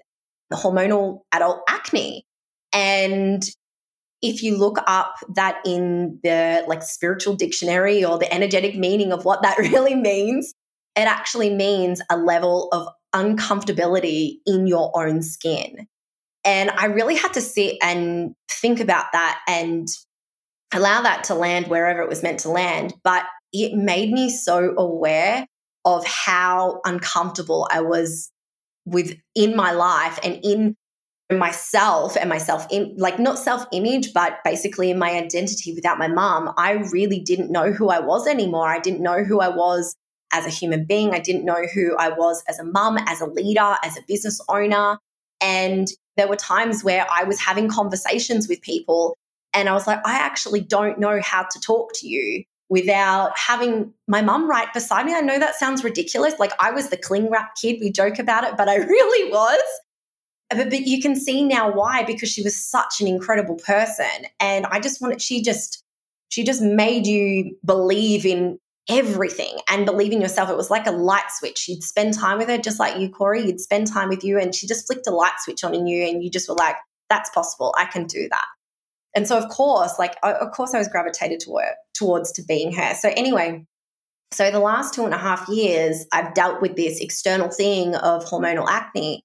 the 0.50 0.56
hormonal 0.56 1.20
adult 1.32 1.60
acne. 1.68 2.26
And 2.72 3.42
if 4.22 4.42
you 4.42 4.56
look 4.56 4.78
up 4.86 5.16
that 5.34 5.60
in 5.64 6.18
the 6.24 6.64
like 6.66 6.82
spiritual 6.82 7.36
dictionary 7.36 8.04
or 8.04 8.18
the 8.18 8.32
energetic 8.32 8.76
meaning 8.76 9.12
of 9.12 9.24
what 9.24 9.42
that 9.42 9.58
really 9.58 9.94
means, 9.94 10.54
it 10.96 11.02
actually 11.02 11.54
means 11.54 12.00
a 12.10 12.16
level 12.16 12.68
of 12.72 12.88
uncomfortability 13.14 14.38
in 14.46 14.66
your 14.66 14.90
own 14.94 15.22
skin. 15.22 15.86
And 16.44 16.70
I 16.70 16.86
really 16.86 17.16
had 17.16 17.34
to 17.34 17.40
sit 17.40 17.76
and 17.82 18.34
think 18.50 18.80
about 18.80 19.06
that 19.12 19.40
and 19.46 19.86
allow 20.72 21.02
that 21.02 21.24
to 21.24 21.34
land 21.34 21.68
wherever 21.68 22.00
it 22.00 22.08
was 22.08 22.22
meant 22.22 22.40
to 22.40 22.50
land. 22.50 22.94
But 23.04 23.24
it 23.52 23.74
made 23.74 24.10
me 24.10 24.30
so 24.30 24.74
aware 24.76 25.46
of 25.96 26.06
how 26.06 26.80
uncomfortable 26.84 27.68
I 27.70 27.80
was 27.80 28.30
with 28.84 29.16
in 29.34 29.56
my 29.56 29.72
life 29.72 30.18
and 30.22 30.38
in 30.42 30.76
myself 31.30 32.16
and 32.16 32.28
myself 32.28 32.66
in 32.70 32.94
like 32.96 33.18
not 33.18 33.38
self 33.38 33.66
image 33.70 34.14
but 34.14 34.38
basically 34.44 34.90
in 34.90 34.98
my 34.98 35.10
identity 35.10 35.74
without 35.74 35.98
my 35.98 36.08
mom 36.08 36.54
i 36.56 36.72
really 36.90 37.20
didn't 37.20 37.52
know 37.52 37.70
who 37.70 37.90
i 37.90 38.00
was 38.00 38.26
anymore 38.26 38.66
i 38.66 38.78
didn't 38.78 39.02
know 39.02 39.22
who 39.22 39.38
i 39.38 39.48
was 39.48 39.94
as 40.32 40.46
a 40.46 40.50
human 40.50 40.84
being. 40.84 41.14
I 41.14 41.20
didn't 41.20 41.44
know 41.44 41.64
who 41.74 41.96
I 41.96 42.10
was 42.10 42.42
as 42.48 42.58
a 42.58 42.64
mum, 42.64 42.98
as 43.06 43.20
a 43.20 43.26
leader, 43.26 43.76
as 43.82 43.96
a 43.96 44.02
business 44.06 44.40
owner. 44.48 44.98
And 45.40 45.88
there 46.16 46.28
were 46.28 46.36
times 46.36 46.82
where 46.82 47.06
I 47.10 47.24
was 47.24 47.40
having 47.40 47.68
conversations 47.68 48.48
with 48.48 48.60
people 48.60 49.16
and 49.54 49.68
I 49.68 49.72
was 49.72 49.86
like, 49.86 50.00
I 50.04 50.18
actually 50.18 50.60
don't 50.60 50.98
know 50.98 51.20
how 51.22 51.44
to 51.44 51.60
talk 51.60 51.92
to 51.94 52.08
you 52.08 52.44
without 52.68 53.36
having 53.38 53.92
my 54.06 54.20
mum 54.20 54.48
right 54.48 54.72
beside 54.72 55.06
me. 55.06 55.14
I 55.14 55.20
know 55.20 55.38
that 55.38 55.54
sounds 55.54 55.82
ridiculous. 55.82 56.38
Like 56.38 56.52
I 56.60 56.70
was 56.70 56.90
the 56.90 56.96
cling 56.96 57.30
wrap 57.30 57.54
kid. 57.60 57.78
We 57.80 57.90
joke 57.90 58.18
about 58.18 58.44
it, 58.44 58.56
but 58.56 58.68
I 58.68 58.76
really 58.76 59.30
was. 59.30 59.62
But, 60.50 60.70
but 60.70 60.80
you 60.86 61.00
can 61.00 61.14
see 61.14 61.44
now 61.44 61.70
why, 61.70 62.04
because 62.04 62.30
she 62.30 62.42
was 62.42 62.56
such 62.56 63.00
an 63.00 63.06
incredible 63.06 63.56
person. 63.56 64.26
And 64.40 64.66
I 64.66 64.80
just 64.80 65.00
wanted, 65.00 65.20
she 65.20 65.42
just, 65.42 65.82
she 66.28 66.44
just 66.44 66.62
made 66.62 67.06
you 67.06 67.56
believe 67.64 68.24
in 68.24 68.58
everything 68.88 69.58
and 69.68 69.84
believe 69.84 70.12
in 70.12 70.20
yourself. 70.20 70.48
It 70.48 70.56
was 70.56 70.70
like 70.70 70.86
a 70.86 70.90
light 70.90 71.30
switch. 71.30 71.68
You'd 71.68 71.82
spend 71.82 72.14
time 72.14 72.38
with 72.38 72.48
her 72.48 72.58
just 72.58 72.78
like 72.78 72.98
you, 72.98 73.10
Corey. 73.10 73.44
You'd 73.44 73.60
spend 73.60 73.86
time 73.86 74.08
with 74.08 74.24
you, 74.24 74.38
and 74.38 74.54
she 74.54 74.66
just 74.66 74.86
flicked 74.86 75.06
a 75.06 75.10
light 75.10 75.38
switch 75.40 75.64
on 75.64 75.74
in 75.74 75.86
you, 75.86 76.04
and 76.04 76.22
you 76.24 76.30
just 76.30 76.48
were 76.48 76.54
like, 76.54 76.76
that's 77.10 77.30
possible. 77.30 77.74
I 77.78 77.84
can 77.84 78.06
do 78.06 78.28
that. 78.30 78.46
And 79.14 79.26
so, 79.26 79.38
of 79.38 79.48
course, 79.48 79.98
like, 79.98 80.16
of 80.22 80.50
course, 80.52 80.74
I 80.74 80.78
was 80.78 80.88
gravitated 80.88 81.40
to 81.40 81.56
her, 81.56 81.74
towards 81.94 82.32
to 82.32 82.42
being 82.42 82.72
her. 82.72 82.94
So, 82.94 83.10
anyway, 83.16 83.64
so 84.32 84.50
the 84.50 84.60
last 84.60 84.94
two 84.94 85.04
and 85.04 85.14
a 85.14 85.18
half 85.18 85.48
years, 85.48 86.06
I've 86.12 86.34
dealt 86.34 86.60
with 86.60 86.76
this 86.76 87.00
external 87.00 87.50
thing 87.50 87.94
of 87.94 88.24
hormonal 88.24 88.66
acne. 88.68 89.22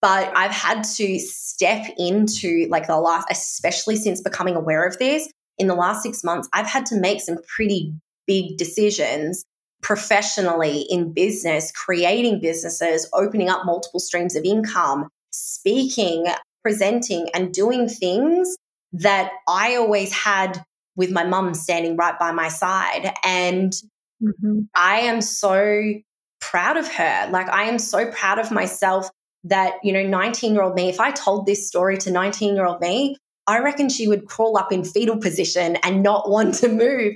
But 0.00 0.32
I've 0.36 0.52
had 0.52 0.84
to 0.84 1.18
step 1.18 1.86
into 1.98 2.68
like 2.70 2.86
the 2.86 2.98
last, 2.98 3.26
especially 3.30 3.96
since 3.96 4.20
becoming 4.20 4.54
aware 4.54 4.86
of 4.86 4.96
this, 4.98 5.28
in 5.58 5.66
the 5.66 5.74
last 5.74 6.04
six 6.04 6.22
months, 6.22 6.48
I've 6.52 6.68
had 6.68 6.86
to 6.86 7.00
make 7.00 7.20
some 7.20 7.38
pretty 7.56 7.92
big 8.26 8.56
decisions 8.56 9.44
professionally 9.82 10.86
in 10.88 11.12
business, 11.12 11.72
creating 11.72 12.40
businesses, 12.40 13.08
opening 13.12 13.48
up 13.48 13.64
multiple 13.64 14.00
streams 14.00 14.36
of 14.36 14.44
income, 14.44 15.08
speaking 15.30 16.26
presenting 16.62 17.28
and 17.34 17.52
doing 17.52 17.88
things 17.88 18.56
that 18.92 19.32
I 19.46 19.76
always 19.76 20.12
had 20.12 20.62
with 20.96 21.10
my 21.10 21.24
mum 21.24 21.54
standing 21.54 21.96
right 21.96 22.18
by 22.18 22.32
my 22.32 22.48
side. 22.48 23.14
And 23.24 23.72
mm-hmm. 24.22 24.62
I 24.74 25.00
am 25.00 25.20
so 25.20 25.94
proud 26.40 26.76
of 26.76 26.88
her. 26.88 27.28
Like, 27.30 27.48
I 27.48 27.64
am 27.64 27.78
so 27.78 28.10
proud 28.10 28.38
of 28.38 28.50
myself 28.50 29.10
that, 29.44 29.74
you 29.82 29.92
know, 29.92 30.06
19 30.06 30.52
year 30.52 30.62
old 30.62 30.74
me, 30.74 30.88
if 30.88 31.00
I 31.00 31.10
told 31.12 31.46
this 31.46 31.66
story 31.68 31.98
to 31.98 32.10
19 32.10 32.54
year 32.54 32.66
old 32.66 32.80
me, 32.80 33.16
I 33.46 33.60
reckon 33.60 33.88
she 33.88 34.08
would 34.08 34.26
crawl 34.26 34.58
up 34.58 34.72
in 34.72 34.84
fetal 34.84 35.18
position 35.18 35.76
and 35.76 36.02
not 36.02 36.28
want 36.30 36.54
to 36.56 36.68
move. 36.68 37.14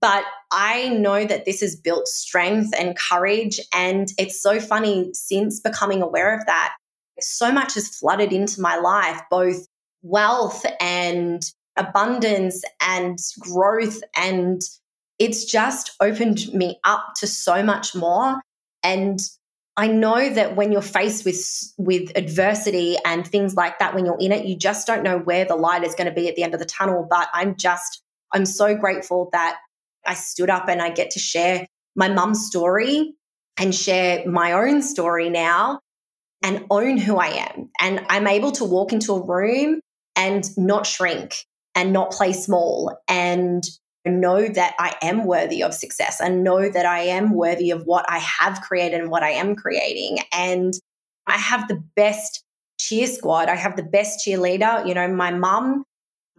But 0.00 0.24
I 0.50 0.88
know 0.88 1.24
that 1.24 1.44
this 1.44 1.60
has 1.60 1.76
built 1.76 2.08
strength 2.08 2.74
and 2.76 2.98
courage. 2.98 3.60
And 3.72 4.08
it's 4.18 4.42
so 4.42 4.58
funny 4.58 5.10
since 5.14 5.60
becoming 5.60 6.02
aware 6.02 6.36
of 6.36 6.44
that, 6.46 6.74
so 7.20 7.52
much 7.52 7.74
has 7.74 7.88
flooded 7.88 8.32
into 8.32 8.60
my 8.60 8.76
life, 8.76 9.20
both 9.30 9.64
wealth 10.02 10.64
and 10.80 11.42
abundance 11.76 12.62
and 12.80 13.18
growth. 13.40 14.00
And 14.16 14.60
it's 15.18 15.44
just 15.44 15.92
opened 16.00 16.52
me 16.52 16.78
up 16.84 17.14
to 17.16 17.26
so 17.26 17.62
much 17.62 17.94
more. 17.94 18.40
And 18.82 19.20
I 19.76 19.86
know 19.86 20.28
that 20.28 20.54
when 20.54 20.70
you're 20.70 20.82
faced 20.82 21.24
with 21.24 21.40
with 21.78 22.12
adversity 22.14 22.96
and 23.06 23.26
things 23.26 23.54
like 23.54 23.78
that, 23.78 23.94
when 23.94 24.04
you're 24.04 24.18
in 24.20 24.32
it, 24.32 24.44
you 24.44 24.56
just 24.56 24.86
don't 24.86 25.02
know 25.02 25.18
where 25.18 25.44
the 25.44 25.56
light 25.56 25.84
is 25.84 25.94
going 25.94 26.08
to 26.08 26.14
be 26.14 26.28
at 26.28 26.36
the 26.36 26.42
end 26.42 26.52
of 26.52 26.60
the 26.60 26.66
tunnel. 26.66 27.06
But 27.08 27.28
I'm 27.32 27.56
just, 27.56 28.02
I'm 28.32 28.44
so 28.44 28.76
grateful 28.76 29.30
that 29.32 29.56
I 30.04 30.14
stood 30.14 30.50
up 30.50 30.68
and 30.68 30.82
I 30.82 30.90
get 30.90 31.12
to 31.12 31.18
share 31.18 31.66
my 31.96 32.08
mum's 32.08 32.46
story 32.46 33.14
and 33.56 33.74
share 33.74 34.28
my 34.28 34.52
own 34.52 34.82
story 34.82 35.30
now 35.30 35.80
and 36.42 36.66
own 36.70 36.98
who 36.98 37.16
I 37.16 37.28
am. 37.28 37.70
And 37.80 38.04
I'm 38.08 38.26
able 38.26 38.52
to 38.52 38.64
walk 38.64 38.92
into 38.92 39.14
a 39.14 39.24
room 39.24 39.80
and 40.16 40.44
not 40.56 40.86
shrink 40.86 41.44
and 41.74 41.92
not 41.92 42.12
play 42.12 42.32
small 42.32 42.96
and 43.08 43.64
know 44.04 44.48
that 44.48 44.74
I 44.78 44.94
am 45.00 45.24
worthy 45.24 45.62
of 45.62 45.74
success 45.74 46.20
and 46.20 46.42
know 46.42 46.68
that 46.68 46.86
I 46.86 47.00
am 47.00 47.34
worthy 47.34 47.70
of 47.70 47.84
what 47.84 48.04
I 48.08 48.18
have 48.18 48.60
created 48.60 49.00
and 49.00 49.10
what 49.10 49.22
I 49.22 49.30
am 49.30 49.54
creating. 49.54 50.18
And 50.32 50.74
I 51.26 51.38
have 51.38 51.68
the 51.68 51.82
best 51.94 52.44
cheer 52.78 53.06
squad. 53.06 53.48
I 53.48 53.54
have 53.54 53.76
the 53.76 53.82
best 53.82 54.26
cheerleader. 54.26 54.86
You 54.86 54.94
know, 54.94 55.08
my 55.08 55.30
mum 55.30 55.84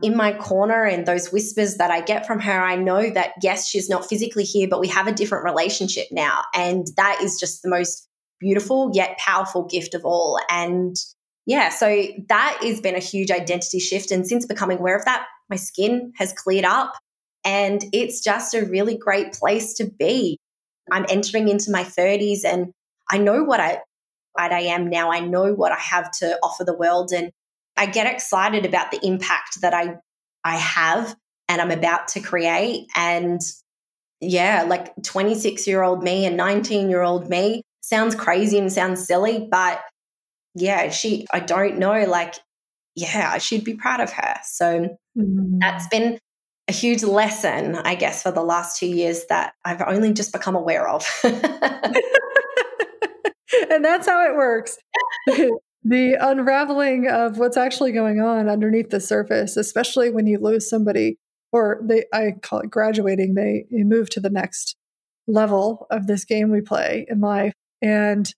in 0.01 0.17
my 0.17 0.33
corner 0.33 0.83
and 0.83 1.05
those 1.05 1.31
whispers 1.31 1.75
that 1.75 1.91
I 1.91 2.01
get 2.01 2.25
from 2.25 2.39
her, 2.41 2.61
I 2.61 2.75
know 2.75 3.09
that 3.11 3.33
yes, 3.41 3.67
she's 3.67 3.89
not 3.89 4.05
physically 4.05 4.43
here, 4.43 4.67
but 4.67 4.81
we 4.81 4.87
have 4.89 5.07
a 5.07 5.13
different 5.13 5.45
relationship 5.45 6.07
now. 6.11 6.41
And 6.53 6.87
that 6.97 7.19
is 7.21 7.39
just 7.39 7.61
the 7.61 7.69
most 7.69 8.07
beautiful 8.39 8.91
yet 8.93 9.17
powerful 9.19 9.63
gift 9.63 9.93
of 9.93 10.03
all. 10.03 10.39
And 10.49 10.97
yeah, 11.45 11.69
so 11.69 12.05
that 12.29 12.59
has 12.61 12.79
been 12.79 12.95
a 12.95 12.99
huge 12.99 13.31
identity 13.31 13.79
shift. 13.79 14.11
And 14.11 14.25
since 14.25 14.45
becoming 14.45 14.79
aware 14.79 14.95
of 14.95 15.05
that, 15.05 15.25
my 15.49 15.57
skin 15.57 16.13
has 16.17 16.33
cleared 16.33 16.65
up. 16.65 16.93
And 17.45 17.83
it's 17.91 18.21
just 18.21 18.53
a 18.53 18.65
really 18.65 18.97
great 18.97 19.33
place 19.33 19.73
to 19.75 19.85
be. 19.85 20.39
I'm 20.91 21.05
entering 21.09 21.49
into 21.49 21.71
my 21.71 21.83
30s 21.83 22.45
and 22.45 22.71
I 23.09 23.17
know 23.17 23.43
what 23.43 23.59
I 23.59 23.79
what 24.33 24.51
I 24.51 24.61
am 24.61 24.89
now. 24.89 25.11
I 25.11 25.19
know 25.19 25.53
what 25.53 25.71
I 25.71 25.79
have 25.79 26.09
to 26.19 26.37
offer 26.41 26.63
the 26.63 26.75
world 26.75 27.11
and 27.11 27.31
I 27.75 27.85
get 27.85 28.11
excited 28.11 28.65
about 28.65 28.91
the 28.91 29.05
impact 29.05 29.61
that 29.61 29.73
I 29.73 29.95
I 30.43 30.57
have 30.57 31.15
and 31.49 31.61
I'm 31.61 31.71
about 31.71 32.09
to 32.09 32.19
create 32.21 32.87
and 32.95 33.41
yeah, 34.21 34.63
like 34.65 34.95
26-year-old 35.01 36.01
me 36.01 36.25
and 36.25 36.39
19-year-old 36.39 37.29
me 37.29 37.61
sounds 37.81 38.15
crazy 38.15 38.57
and 38.57 38.71
sounds 38.71 39.05
silly, 39.05 39.47
but 39.51 39.81
yeah, 40.55 40.89
she 40.89 41.25
I 41.31 41.39
don't 41.39 41.77
know 41.77 42.05
like 42.05 42.35
yeah, 42.95 43.31
I 43.33 43.39
should 43.39 43.63
be 43.63 43.73
proud 43.73 44.01
of 44.01 44.11
her. 44.11 44.35
So 44.43 44.97
mm-hmm. 45.17 45.59
that's 45.59 45.87
been 45.87 46.19
a 46.67 46.71
huge 46.71 47.03
lesson, 47.03 47.75
I 47.75 47.95
guess, 47.95 48.23
for 48.23 48.31
the 48.31 48.43
last 48.43 48.79
two 48.79 48.87
years 48.87 49.25
that 49.29 49.53
I've 49.65 49.81
only 49.81 50.13
just 50.13 50.31
become 50.31 50.55
aware 50.55 50.87
of. 50.87 51.05
and 51.23 51.43
that's 53.83 54.07
how 54.07 54.25
it 54.25 54.35
works. 54.35 54.77
the 55.83 56.17
unraveling 56.19 57.07
of 57.09 57.37
what's 57.37 57.57
actually 57.57 57.91
going 57.91 58.21
on 58.21 58.47
underneath 58.47 58.91
the 58.91 59.01
surface, 59.01 59.57
especially 59.57 60.09
when 60.09 60.27
you 60.27 60.39
lose 60.39 60.69
somebody, 60.69 61.17
or 61.51 61.81
they, 61.83 62.05
I 62.13 62.35
call 62.41 62.59
it 62.59 62.69
graduating, 62.69 63.33
they 63.33 63.65
move 63.71 64.09
to 64.11 64.19
the 64.19 64.29
next 64.29 64.77
level 65.27 65.87
of 65.89 66.07
this 66.07 66.23
game 66.25 66.51
we 66.51 66.61
play 66.61 67.05
in 67.09 67.19
life. 67.19 67.53
And 67.81 68.31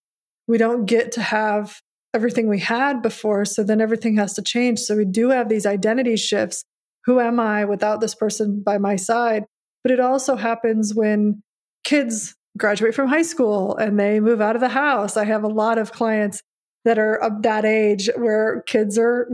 we 0.48 0.58
don't 0.58 0.86
get 0.86 1.12
to 1.14 1.22
have 1.22 1.80
everything 2.16 2.48
we 2.48 2.60
had 2.60 3.02
before. 3.02 3.46
So 3.46 3.64
then 3.64 3.82
everything 3.82 4.16
has 4.18 4.34
to 4.34 4.42
change. 4.42 4.80
So 4.80 4.96
we 4.96 5.06
do 5.06 5.30
have 5.30 5.50
these 5.50 5.66
identity 5.66 6.16
shifts 6.16 6.64
who 7.06 7.20
am 7.20 7.40
I 7.40 7.66
without 7.66 8.02
this 8.02 8.16
person 8.16 8.64
by 8.66 8.80
my 8.80 8.96
side? 8.96 9.46
But 9.84 9.92
it 9.92 10.00
also 10.00 10.36
happens 10.36 10.96
when 10.96 11.44
kids 11.84 12.34
graduate 12.58 12.96
from 12.96 13.10
high 13.10 13.22
school 13.22 13.76
and 13.76 14.00
they 14.00 14.20
move 14.20 14.42
out 14.42 14.56
of 14.56 14.62
the 14.62 14.70
house. 14.70 15.18
I 15.18 15.26
have 15.26 15.44
a 15.44 15.48
lot 15.48 15.78
of 15.78 15.92
clients 15.92 16.42
that 16.84 16.98
are 16.98 17.16
of 17.16 17.44
that 17.44 17.66
age 17.66 18.10
where 18.16 18.64
kids 18.66 18.98
are 18.98 19.28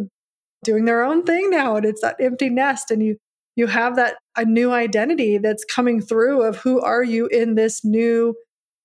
doing 0.63 0.85
their 0.85 1.03
own 1.03 1.23
thing 1.23 1.49
now 1.49 1.75
and 1.75 1.85
it's 1.85 2.01
that 2.01 2.15
empty 2.19 2.49
nest 2.49 2.91
and 2.91 3.03
you 3.03 3.17
you 3.55 3.67
have 3.67 3.95
that 3.95 4.15
a 4.37 4.45
new 4.45 4.71
identity 4.71 5.37
that's 5.37 5.65
coming 5.65 6.01
through 6.01 6.41
of 6.41 6.57
who 6.57 6.79
are 6.79 7.03
you 7.03 7.27
in 7.27 7.55
this 7.55 7.83
new 7.83 8.35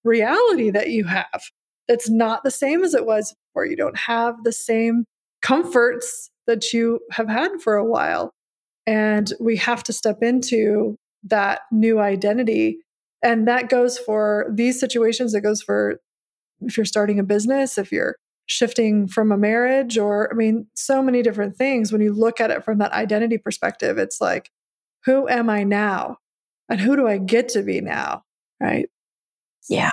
reality 0.04 0.70
that 0.70 0.88
you 0.88 1.04
have 1.04 1.42
that's 1.86 2.10
not 2.10 2.42
the 2.42 2.50
same 2.50 2.82
as 2.82 2.94
it 2.94 3.06
was 3.06 3.34
before 3.56 3.66
you 3.66 3.76
don't 3.76 3.96
have 3.96 4.44
the 4.44 4.52
same 4.52 5.06
comforts 5.40 6.30
that 6.46 6.74
you 6.74 7.00
have 7.12 7.26
had 7.26 7.48
for 7.62 7.76
a 7.76 7.84
while 7.84 8.34
and 8.86 9.32
we 9.40 9.56
have 9.56 9.82
to 9.82 9.94
step 9.94 10.18
into 10.20 10.94
that 11.24 11.60
new 11.72 11.98
identity. 11.98 12.78
And 13.22 13.48
that 13.48 13.70
goes 13.70 13.96
for 13.98 14.46
these 14.52 14.78
situations, 14.78 15.34
it 15.34 15.40
goes 15.40 15.62
for 15.62 16.00
if 16.60 16.76
you're 16.76 16.84
starting 16.84 17.18
a 17.18 17.24
business, 17.24 17.78
if 17.78 17.90
you're 17.90 18.16
shifting 18.44 19.08
from 19.08 19.32
a 19.32 19.38
marriage, 19.38 19.96
or 19.96 20.30
I 20.30 20.36
mean, 20.36 20.66
so 20.74 21.02
many 21.02 21.22
different 21.22 21.56
things. 21.56 21.90
When 21.90 22.02
you 22.02 22.12
look 22.12 22.40
at 22.42 22.50
it 22.50 22.62
from 22.62 22.76
that 22.78 22.92
identity 22.92 23.38
perspective, 23.38 23.96
it's 23.96 24.20
like, 24.20 24.50
who 25.06 25.28
am 25.28 25.48
I 25.48 25.64
now? 25.64 26.18
And 26.68 26.78
who 26.78 26.94
do 26.94 27.08
I 27.08 27.16
get 27.16 27.48
to 27.50 27.62
be 27.62 27.80
now? 27.80 28.22
Right. 28.60 28.90
Yeah. 29.68 29.90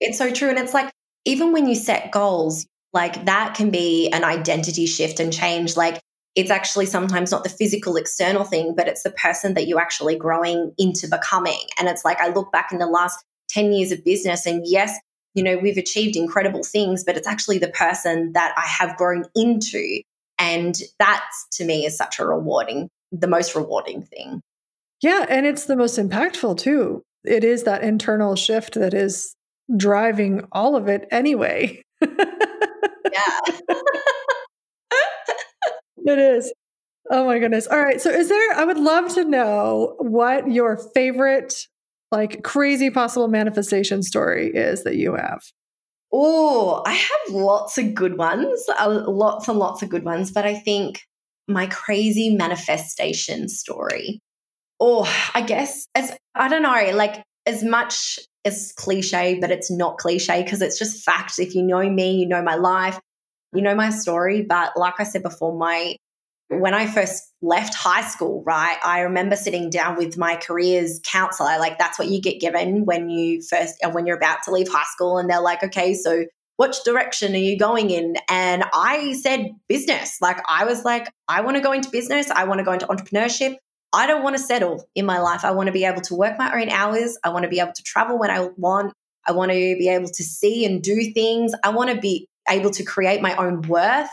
It's 0.00 0.18
so 0.18 0.32
true. 0.32 0.48
And 0.48 0.58
it's 0.58 0.74
like, 0.74 0.90
even 1.24 1.52
when 1.52 1.68
you 1.68 1.74
set 1.74 2.10
goals, 2.10 2.66
like 2.98 3.26
that 3.26 3.54
can 3.54 3.70
be 3.70 4.08
an 4.08 4.24
identity 4.24 4.84
shift 4.84 5.20
and 5.20 5.32
change. 5.32 5.76
Like 5.76 6.00
it's 6.34 6.50
actually 6.50 6.86
sometimes 6.86 7.30
not 7.30 7.44
the 7.44 7.48
physical 7.48 7.94
external 7.94 8.42
thing, 8.42 8.74
but 8.76 8.88
it's 8.88 9.04
the 9.04 9.12
person 9.12 9.54
that 9.54 9.68
you're 9.68 9.78
actually 9.78 10.16
growing 10.16 10.74
into 10.78 11.06
becoming. 11.06 11.60
And 11.78 11.88
it's 11.88 12.04
like 12.04 12.20
I 12.20 12.30
look 12.30 12.50
back 12.50 12.72
in 12.72 12.78
the 12.78 12.88
last 12.88 13.24
10 13.50 13.72
years 13.72 13.92
of 13.92 14.04
business, 14.04 14.46
and 14.46 14.66
yes, 14.66 14.98
you 15.34 15.44
know, 15.44 15.56
we've 15.58 15.76
achieved 15.76 16.16
incredible 16.16 16.64
things, 16.64 17.04
but 17.04 17.16
it's 17.16 17.28
actually 17.28 17.58
the 17.58 17.68
person 17.68 18.32
that 18.32 18.52
I 18.56 18.66
have 18.66 18.96
grown 18.96 19.26
into. 19.36 20.00
And 20.40 20.74
that 20.98 21.24
to 21.52 21.64
me 21.64 21.86
is 21.86 21.96
such 21.96 22.18
a 22.18 22.26
rewarding, 22.26 22.88
the 23.12 23.28
most 23.28 23.54
rewarding 23.54 24.02
thing. 24.02 24.40
Yeah. 25.00 25.24
And 25.28 25.46
it's 25.46 25.66
the 25.66 25.76
most 25.76 26.00
impactful 26.00 26.58
too. 26.58 27.02
It 27.24 27.44
is 27.44 27.62
that 27.62 27.84
internal 27.84 28.34
shift 28.34 28.74
that 28.74 28.92
is 28.92 29.36
driving 29.76 30.48
all 30.50 30.74
of 30.74 30.88
it 30.88 31.06
anyway. 31.12 31.80
yeah. 33.12 33.40
it 36.06 36.18
is. 36.18 36.52
Oh 37.10 37.24
my 37.26 37.38
goodness. 37.38 37.66
All 37.66 37.82
right. 37.82 38.00
So 38.00 38.10
is 38.10 38.28
there 38.28 38.52
I 38.54 38.64
would 38.64 38.78
love 38.78 39.14
to 39.14 39.24
know 39.24 39.94
what 39.98 40.50
your 40.50 40.76
favorite 40.94 41.54
like 42.10 42.42
crazy 42.42 42.90
possible 42.90 43.28
manifestation 43.28 44.02
story 44.02 44.50
is 44.54 44.84
that 44.84 44.96
you 44.96 45.14
have. 45.14 45.42
Oh, 46.12 46.82
I 46.86 46.92
have 46.94 47.34
lots 47.34 47.76
of 47.76 47.94
good 47.94 48.16
ones, 48.16 48.64
uh, 48.78 49.04
lots 49.06 49.46
and 49.46 49.58
lots 49.58 49.82
of 49.82 49.90
good 49.90 50.04
ones, 50.04 50.30
but 50.30 50.46
I 50.46 50.54
think 50.54 51.02
my 51.46 51.66
crazy 51.66 52.34
manifestation 52.34 53.48
story. 53.48 54.20
Oh, 54.80 55.10
I 55.34 55.42
guess 55.42 55.86
as 55.94 56.16
I 56.34 56.48
don't 56.48 56.62
know, 56.62 56.90
like 56.94 57.22
as 57.46 57.62
much 57.62 58.18
as 58.44 58.72
cliche, 58.76 59.38
but 59.40 59.50
it's 59.50 59.70
not 59.70 59.98
cliche 59.98 60.42
because 60.42 60.62
it's 60.62 60.78
just 60.78 61.04
fact. 61.04 61.38
If 61.38 61.54
you 61.54 61.62
know 61.62 61.88
me, 61.88 62.16
you 62.16 62.26
know 62.26 62.42
my 62.42 62.54
life 62.54 62.98
you 63.52 63.62
know 63.62 63.74
my 63.74 63.90
story, 63.90 64.42
but 64.42 64.76
like 64.76 64.94
I 64.98 65.04
said 65.04 65.22
before, 65.22 65.56
my 65.56 65.96
when 66.50 66.72
I 66.72 66.86
first 66.86 67.24
left 67.42 67.74
high 67.74 68.08
school, 68.08 68.42
right, 68.46 68.78
I 68.82 69.00
remember 69.00 69.36
sitting 69.36 69.68
down 69.68 69.96
with 69.96 70.16
my 70.16 70.36
careers 70.36 70.98
counselor. 71.04 71.58
Like 71.58 71.78
that's 71.78 71.98
what 71.98 72.08
you 72.08 72.22
get 72.22 72.40
given 72.40 72.86
when 72.86 73.10
you 73.10 73.42
first 73.42 73.76
and 73.82 73.92
when 73.92 74.06
you're 74.06 74.16
about 74.16 74.42
to 74.44 74.50
leave 74.50 74.68
high 74.68 74.86
school, 74.92 75.18
and 75.18 75.28
they're 75.28 75.40
like, 75.40 75.62
okay, 75.62 75.94
so 75.94 76.24
which 76.56 76.82
direction 76.84 77.34
are 77.34 77.38
you 77.38 77.56
going 77.58 77.90
in? 77.90 78.16
And 78.28 78.64
I 78.72 79.12
said 79.14 79.50
business. 79.68 80.18
Like 80.20 80.38
I 80.46 80.64
was 80.64 80.84
like, 80.84 81.08
I 81.28 81.40
want 81.42 81.56
to 81.56 81.62
go 81.62 81.72
into 81.72 81.90
business. 81.90 82.30
I 82.30 82.44
want 82.44 82.58
to 82.58 82.64
go 82.64 82.72
into 82.72 82.86
entrepreneurship. 82.86 83.56
I 83.92 84.06
don't 84.06 84.22
want 84.22 84.36
to 84.36 84.42
settle 84.42 84.86
in 84.94 85.06
my 85.06 85.18
life. 85.18 85.44
I 85.44 85.50
want 85.52 85.68
to 85.68 85.72
be 85.72 85.84
able 85.84 86.02
to 86.02 86.14
work 86.14 86.38
my 86.38 86.60
own 86.60 86.68
hours. 86.68 87.16
I 87.24 87.30
want 87.30 87.44
to 87.44 87.48
be 87.48 87.60
able 87.60 87.72
to 87.72 87.82
travel 87.82 88.18
when 88.18 88.30
I 88.30 88.48
want. 88.56 88.92
I 89.26 89.32
want 89.32 89.50
to 89.50 89.76
be 89.76 89.88
able 89.88 90.08
to 90.08 90.24
see 90.24 90.64
and 90.64 90.82
do 90.82 91.12
things. 91.12 91.52
I 91.64 91.70
want 91.70 91.90
to 91.90 92.00
be 92.00 92.26
able 92.48 92.70
to 92.70 92.84
create 92.84 93.22
my 93.22 93.34
own 93.36 93.62
worth. 93.62 94.10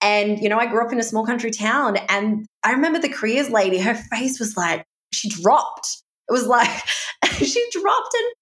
And, 0.00 0.40
you 0.40 0.48
know, 0.48 0.58
I 0.58 0.66
grew 0.66 0.84
up 0.84 0.92
in 0.92 0.98
a 0.98 1.04
small 1.04 1.24
country 1.24 1.50
town. 1.50 1.96
And 2.08 2.46
I 2.62 2.72
remember 2.72 2.98
the 2.98 3.08
careers 3.08 3.50
lady, 3.50 3.78
her 3.78 3.94
face 3.94 4.38
was 4.38 4.56
like, 4.56 4.84
she 5.12 5.28
dropped. 5.28 6.02
It 6.28 6.32
was 6.32 6.46
like, 6.46 6.68
she 7.32 7.64
dropped 7.72 8.14
and, 8.14 8.34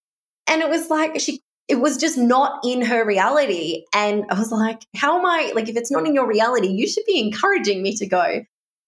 and 0.49 0.63
it 0.63 0.69
was 0.69 0.91
like, 0.91 1.21
she, 1.21 1.41
it 1.69 1.77
was 1.77 1.97
just 1.97 2.19
not 2.19 2.61
in 2.65 2.83
her 2.83 3.07
reality. 3.07 3.85
And 3.95 4.25
I 4.31 4.39
was 4.39 4.51
like, 4.51 4.83
how 4.97 5.19
am 5.19 5.27
I, 5.27 5.53
like, 5.55 5.69
if 5.69 5.77
it's 5.77 5.91
not 5.91 6.07
in 6.07 6.15
your 6.15 6.27
reality, 6.27 6.69
you 6.69 6.89
should 6.89 7.05
be 7.07 7.21
encouraging 7.21 7.83
me 7.83 7.95
to 7.97 8.07
go. 8.07 8.43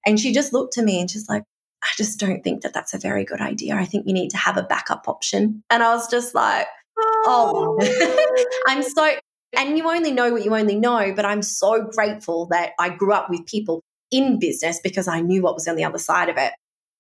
And 0.06 0.18
she 0.18 0.32
just 0.32 0.52
looked 0.52 0.74
to 0.74 0.82
me 0.82 1.00
and 1.00 1.10
she's 1.10 1.28
like, 1.28 1.44
I 1.84 1.88
just 1.96 2.18
don't 2.18 2.42
think 2.42 2.62
that 2.62 2.72
that's 2.72 2.94
a 2.94 2.98
very 2.98 3.24
good 3.24 3.40
idea. 3.40 3.76
I 3.76 3.84
think 3.84 4.06
you 4.06 4.14
need 4.14 4.30
to 4.30 4.38
have 4.38 4.56
a 4.56 4.62
backup 4.62 5.06
option. 5.06 5.62
And 5.68 5.82
I 5.82 5.94
was 5.94 6.10
just 6.10 6.34
like, 6.34 6.66
oh, 6.98 7.78
I'm 8.66 8.82
so, 8.82 9.04
oh. 9.04 9.18
and 9.56 9.76
you 9.76 9.88
only 9.90 10.12
know 10.12 10.32
what 10.32 10.44
you 10.44 10.54
only 10.54 10.76
know, 10.76 11.12
but 11.14 11.24
I'm 11.24 11.42
so 11.42 11.84
grateful 11.84 12.46
that 12.46 12.72
I 12.78 12.88
grew 12.88 13.12
up 13.12 13.28
with 13.28 13.46
people 13.46 13.82
in 14.10 14.38
business 14.38 14.80
because 14.82 15.08
I 15.08 15.20
knew 15.20 15.42
what 15.42 15.54
was 15.54 15.68
on 15.68 15.76
the 15.76 15.84
other 15.84 15.98
side 15.98 16.28
of 16.28 16.38
it. 16.38 16.52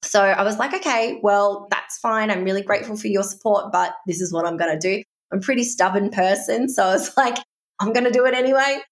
So 0.02 0.22
I 0.22 0.42
was 0.42 0.58
like, 0.58 0.74
okay, 0.74 1.18
well, 1.22 1.66
that's 1.70 1.98
fine. 1.98 2.30
I'm 2.30 2.44
really 2.44 2.62
grateful 2.62 2.96
for 2.96 3.08
your 3.08 3.22
support, 3.22 3.72
but 3.72 3.94
this 4.06 4.20
is 4.20 4.32
what 4.32 4.46
I'm 4.46 4.58
going 4.58 4.78
to 4.78 4.78
do. 4.78 5.02
I'm 5.32 5.38
a 5.38 5.40
pretty 5.40 5.64
stubborn 5.64 6.10
person. 6.10 6.68
So 6.68 6.84
I 6.84 6.92
was 6.92 7.16
like, 7.16 7.38
I'm 7.80 7.92
going 7.92 8.04
to 8.04 8.10
do 8.10 8.26
it 8.26 8.34
anyway. 8.34 8.82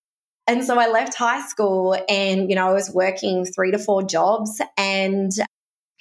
And 0.47 0.65
so 0.65 0.79
I 0.79 0.89
left 0.89 1.15
high 1.15 1.47
school 1.47 1.97
and, 2.09 2.49
you 2.49 2.57
know, 2.57 2.69
I 2.69 2.73
was 2.73 2.91
working 2.91 3.45
three 3.45 3.71
to 3.71 3.79
four 3.79 4.03
jobs 4.03 4.61
and, 4.77 5.31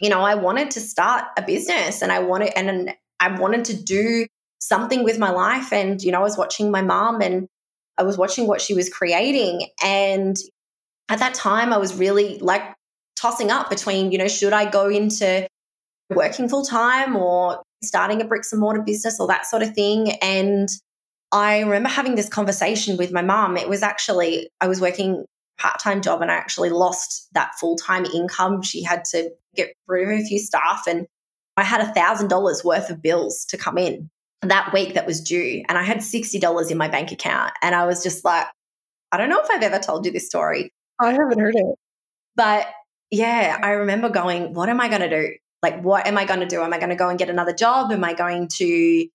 you 0.01 0.09
know, 0.09 0.21
I 0.21 0.35
wanted 0.35 0.71
to 0.71 0.79
start 0.79 1.25
a 1.37 1.41
business 1.41 2.01
and 2.01 2.11
I 2.11 2.19
wanted, 2.19 2.53
and 2.57 2.93
I 3.19 3.39
wanted 3.39 3.65
to 3.65 3.81
do 3.81 4.25
something 4.59 5.03
with 5.03 5.19
my 5.19 5.29
life. 5.31 5.71
And, 5.71 6.01
you 6.01 6.11
know, 6.11 6.19
I 6.19 6.23
was 6.23 6.37
watching 6.37 6.71
my 6.71 6.81
mom 6.81 7.21
and 7.21 7.47
I 7.97 8.03
was 8.03 8.17
watching 8.17 8.47
what 8.47 8.61
she 8.61 8.73
was 8.73 8.89
creating. 8.89 9.67
And 9.83 10.35
at 11.07 11.19
that 11.19 11.35
time, 11.35 11.71
I 11.71 11.77
was 11.77 11.93
really 11.93 12.39
like 12.39 12.63
tossing 13.15 13.51
up 13.51 13.69
between, 13.69 14.11
you 14.11 14.17
know, 14.17 14.27
should 14.27 14.53
I 14.53 14.69
go 14.69 14.89
into 14.89 15.47
working 16.09 16.49
full 16.49 16.65
time 16.65 17.15
or 17.15 17.61
starting 17.83 18.21
a 18.21 18.25
bricks 18.25 18.51
and 18.51 18.59
mortar 18.59 18.81
business 18.81 19.19
or 19.19 19.27
that 19.27 19.45
sort 19.45 19.61
of 19.61 19.73
thing. 19.73 20.13
And 20.21 20.69
I 21.31 21.61
remember 21.61 21.89
having 21.89 22.15
this 22.15 22.27
conversation 22.27 22.97
with 22.97 23.11
my 23.11 23.21
mom. 23.21 23.55
It 23.55 23.69
was 23.69 23.83
actually, 23.83 24.49
I 24.59 24.67
was 24.67 24.81
working 24.81 25.25
part-time 25.61 26.01
job 26.01 26.21
and 26.21 26.31
I 26.31 26.35
actually 26.35 26.69
lost 26.69 27.27
that 27.33 27.51
full-time 27.59 28.05
income. 28.05 28.61
She 28.61 28.83
had 28.83 29.05
to 29.05 29.31
get 29.55 29.73
rid 29.87 30.09
of 30.09 30.19
a 30.19 30.23
few 30.23 30.39
staff 30.39 30.83
and 30.87 31.05
I 31.57 31.63
had 31.63 31.81
a 31.81 31.93
thousand 31.93 32.29
dollars 32.29 32.63
worth 32.63 32.89
of 32.89 33.01
bills 33.01 33.45
to 33.49 33.57
come 33.57 33.77
in 33.77 34.09
that 34.41 34.73
week 34.73 34.95
that 34.95 35.05
was 35.05 35.21
due. 35.21 35.63
And 35.67 35.77
I 35.77 35.83
had 35.83 35.97
$60 35.97 36.71
in 36.71 36.77
my 36.77 36.87
bank 36.87 37.11
account. 37.11 37.53
And 37.61 37.75
I 37.75 37.85
was 37.85 38.01
just 38.01 38.25
like, 38.25 38.47
I 39.11 39.17
don't 39.17 39.29
know 39.29 39.39
if 39.41 39.49
I've 39.51 39.61
ever 39.61 39.79
told 39.79 40.05
you 40.05 40.11
this 40.11 40.25
story. 40.25 40.71
I 40.99 41.11
haven't 41.11 41.39
heard 41.39 41.55
it. 41.55 41.75
But 42.35 42.67
yeah, 43.11 43.59
I 43.61 43.71
remember 43.71 44.09
going, 44.09 44.53
what 44.53 44.69
am 44.69 44.79
I 44.79 44.87
going 44.87 45.01
to 45.01 45.09
do? 45.09 45.35
Like, 45.61 45.83
what 45.83 46.07
am 46.07 46.17
I 46.17 46.25
going 46.25 46.39
to 46.39 46.47
do? 46.47 46.61
Am 46.61 46.73
I 46.73 46.77
going 46.77 46.89
to 46.89 46.95
go 46.95 47.09
and 47.09 47.19
get 47.19 47.29
another 47.29 47.53
job? 47.53 47.91
Am 47.91 48.03
I 48.03 48.13
going 48.13 48.47
to, 48.53 49.07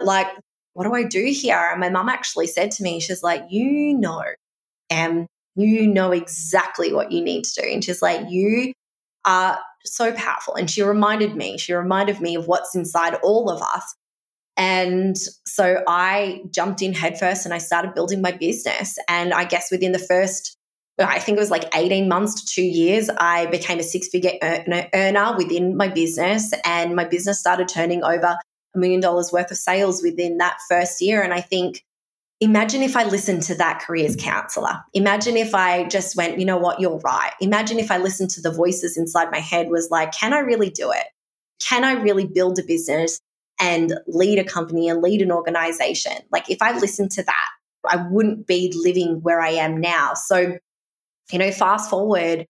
like, 0.00 0.26
what 0.74 0.84
do 0.84 0.94
I 0.94 1.04
do 1.04 1.24
here? 1.24 1.68
And 1.70 1.80
my 1.80 1.88
mum 1.88 2.08
actually 2.08 2.46
said 2.46 2.72
to 2.72 2.82
me, 2.82 3.00
she's 3.00 3.22
like, 3.22 3.44
you 3.48 3.96
know, 3.96 4.22
and 4.90 5.26
you 5.58 5.86
know 5.86 6.12
exactly 6.12 6.92
what 6.92 7.12
you 7.12 7.22
need 7.22 7.44
to 7.44 7.62
do. 7.62 7.68
And 7.68 7.82
she's 7.84 8.00
like, 8.00 8.30
you 8.30 8.72
are 9.24 9.58
so 9.84 10.12
powerful. 10.12 10.54
And 10.54 10.70
she 10.70 10.82
reminded 10.82 11.34
me, 11.34 11.58
she 11.58 11.72
reminded 11.74 12.20
me 12.20 12.36
of 12.36 12.46
what's 12.46 12.74
inside 12.74 13.14
all 13.22 13.50
of 13.50 13.60
us. 13.60 13.94
And 14.56 15.16
so 15.46 15.82
I 15.86 16.42
jumped 16.50 16.82
in 16.82 16.92
headfirst 16.92 17.44
and 17.44 17.54
I 17.54 17.58
started 17.58 17.94
building 17.94 18.22
my 18.22 18.32
business. 18.32 18.98
And 19.08 19.32
I 19.32 19.44
guess 19.44 19.70
within 19.70 19.92
the 19.92 19.98
first 19.98 20.56
I 21.00 21.20
think 21.20 21.36
it 21.36 21.40
was 21.40 21.50
like 21.50 21.64
18 21.76 22.08
months 22.08 22.42
to 22.42 22.46
two 22.46 22.64
years, 22.64 23.08
I 23.18 23.46
became 23.46 23.78
a 23.78 23.84
six 23.84 24.08
figure 24.08 24.32
earner 24.42 25.36
within 25.36 25.76
my 25.76 25.88
business. 25.88 26.52
And 26.64 26.96
my 26.96 27.04
business 27.04 27.38
started 27.38 27.68
turning 27.68 28.02
over 28.02 28.36
a 28.74 28.78
million 28.78 29.00
dollars 29.00 29.30
worth 29.32 29.50
of 29.50 29.56
sales 29.58 30.02
within 30.02 30.38
that 30.38 30.58
first 30.68 31.00
year. 31.00 31.22
And 31.22 31.32
I 31.32 31.40
think, 31.40 31.84
imagine 32.40 32.82
if 32.82 32.96
I 32.96 33.04
listened 33.04 33.42
to 33.44 33.54
that 33.56 33.80
careers 33.80 34.16
counselor. 34.16 34.80
Imagine 34.94 35.36
if 35.36 35.54
I 35.54 35.84
just 35.84 36.16
went, 36.16 36.38
you 36.38 36.44
know 36.44 36.58
what, 36.58 36.80
you're 36.80 36.98
right. 36.98 37.32
Imagine 37.40 37.78
if 37.78 37.90
I 37.90 37.98
listened 37.98 38.30
to 38.30 38.40
the 38.40 38.52
voices 38.52 38.96
inside 38.96 39.30
my 39.30 39.40
head 39.40 39.68
was 39.70 39.90
like, 39.90 40.12
can 40.12 40.32
I 40.32 40.38
really 40.40 40.70
do 40.70 40.90
it? 40.92 41.06
Can 41.66 41.84
I 41.84 41.92
really 41.92 42.26
build 42.26 42.58
a 42.58 42.62
business 42.62 43.20
and 43.60 43.92
lead 44.06 44.38
a 44.38 44.44
company 44.44 44.88
and 44.88 45.02
lead 45.02 45.20
an 45.20 45.32
organization? 45.32 46.12
Like, 46.30 46.48
if 46.48 46.62
I 46.62 46.78
listened 46.78 47.10
to 47.12 47.24
that, 47.24 47.48
I 47.88 47.96
wouldn't 47.96 48.46
be 48.46 48.72
living 48.76 49.20
where 49.22 49.40
I 49.40 49.50
am 49.50 49.80
now. 49.80 50.14
So 50.14 50.58
you 51.32 51.38
know, 51.38 51.50
fast 51.50 51.90
forward, 51.90 52.46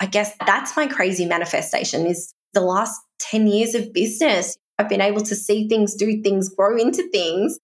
I 0.00 0.06
guess 0.06 0.34
that's 0.44 0.76
my 0.76 0.86
crazy 0.86 1.26
manifestation 1.26 2.06
is 2.06 2.34
the 2.52 2.60
last 2.60 3.00
10 3.20 3.46
years 3.46 3.74
of 3.74 3.92
business. 3.92 4.56
I've 4.78 4.88
been 4.88 5.00
able 5.00 5.22
to 5.22 5.36
see 5.36 5.68
things, 5.68 5.94
do 5.94 6.22
things, 6.22 6.48
grow 6.48 6.76
into 6.76 7.08
things. 7.10 7.58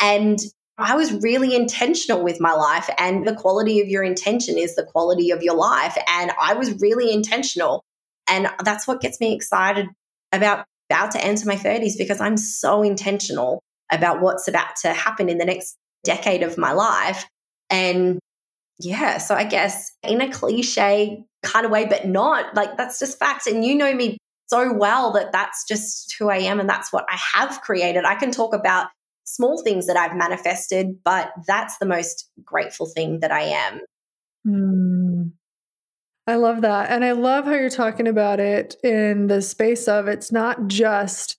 And 0.00 0.38
I 0.78 0.94
was 0.94 1.12
really 1.12 1.54
intentional 1.56 2.22
with 2.22 2.40
my 2.40 2.52
life. 2.52 2.88
And 2.98 3.26
the 3.26 3.34
quality 3.34 3.80
of 3.80 3.88
your 3.88 4.04
intention 4.04 4.56
is 4.56 4.76
the 4.76 4.84
quality 4.84 5.32
of 5.32 5.42
your 5.42 5.56
life. 5.56 5.98
And 6.08 6.30
I 6.40 6.54
was 6.54 6.80
really 6.80 7.12
intentional. 7.12 7.82
And 8.28 8.48
that's 8.64 8.86
what 8.86 9.00
gets 9.00 9.20
me 9.20 9.34
excited 9.34 9.88
about 10.32 10.64
about 10.90 11.10
to 11.10 11.22
enter 11.22 11.46
my 11.46 11.56
30s 11.56 11.98
because 11.98 12.18
I'm 12.18 12.38
so 12.38 12.82
intentional 12.82 13.62
about 13.92 14.22
what's 14.22 14.48
about 14.48 14.76
to 14.76 14.92
happen 14.94 15.28
in 15.28 15.36
the 15.36 15.44
next 15.44 15.76
decade 16.02 16.42
of 16.42 16.56
my 16.56 16.72
life. 16.72 17.26
And 17.68 18.18
yeah, 18.80 19.18
so 19.18 19.34
I 19.34 19.44
guess 19.44 19.92
in 20.02 20.22
a 20.22 20.32
cliche 20.32 21.24
kind 21.42 21.66
of 21.66 21.72
way, 21.72 21.84
but 21.86 22.06
not 22.06 22.54
like 22.54 22.76
that's 22.78 22.98
just 22.98 23.18
facts. 23.18 23.46
And 23.46 23.64
you 23.64 23.74
know 23.74 23.92
me 23.92 24.16
so 24.46 24.72
well 24.72 25.12
that 25.12 25.32
that's 25.32 25.66
just 25.68 26.14
who 26.18 26.30
I 26.30 26.38
am 26.38 26.58
and 26.58 26.68
that's 26.68 26.92
what 26.92 27.04
I 27.08 27.18
have 27.34 27.60
created. 27.60 28.04
I 28.04 28.14
can 28.14 28.30
talk 28.30 28.54
about 28.54 28.88
small 29.28 29.62
things 29.62 29.86
that 29.86 29.96
I've 29.96 30.16
manifested, 30.16 30.98
but 31.04 31.30
that's 31.46 31.76
the 31.78 31.86
most 31.86 32.30
grateful 32.44 32.86
thing 32.86 33.20
that 33.20 33.30
I 33.30 33.42
am. 33.42 33.80
Mm. 34.46 35.32
I 36.26 36.36
love 36.36 36.62
that. 36.62 36.90
And 36.90 37.04
I 37.04 37.12
love 37.12 37.44
how 37.44 37.52
you're 37.52 37.70
talking 37.70 38.08
about 38.08 38.40
it 38.40 38.76
in 38.82 39.26
the 39.26 39.42
space 39.42 39.86
of 39.88 40.08
it's 40.08 40.32
not 40.32 40.66
just 40.66 41.36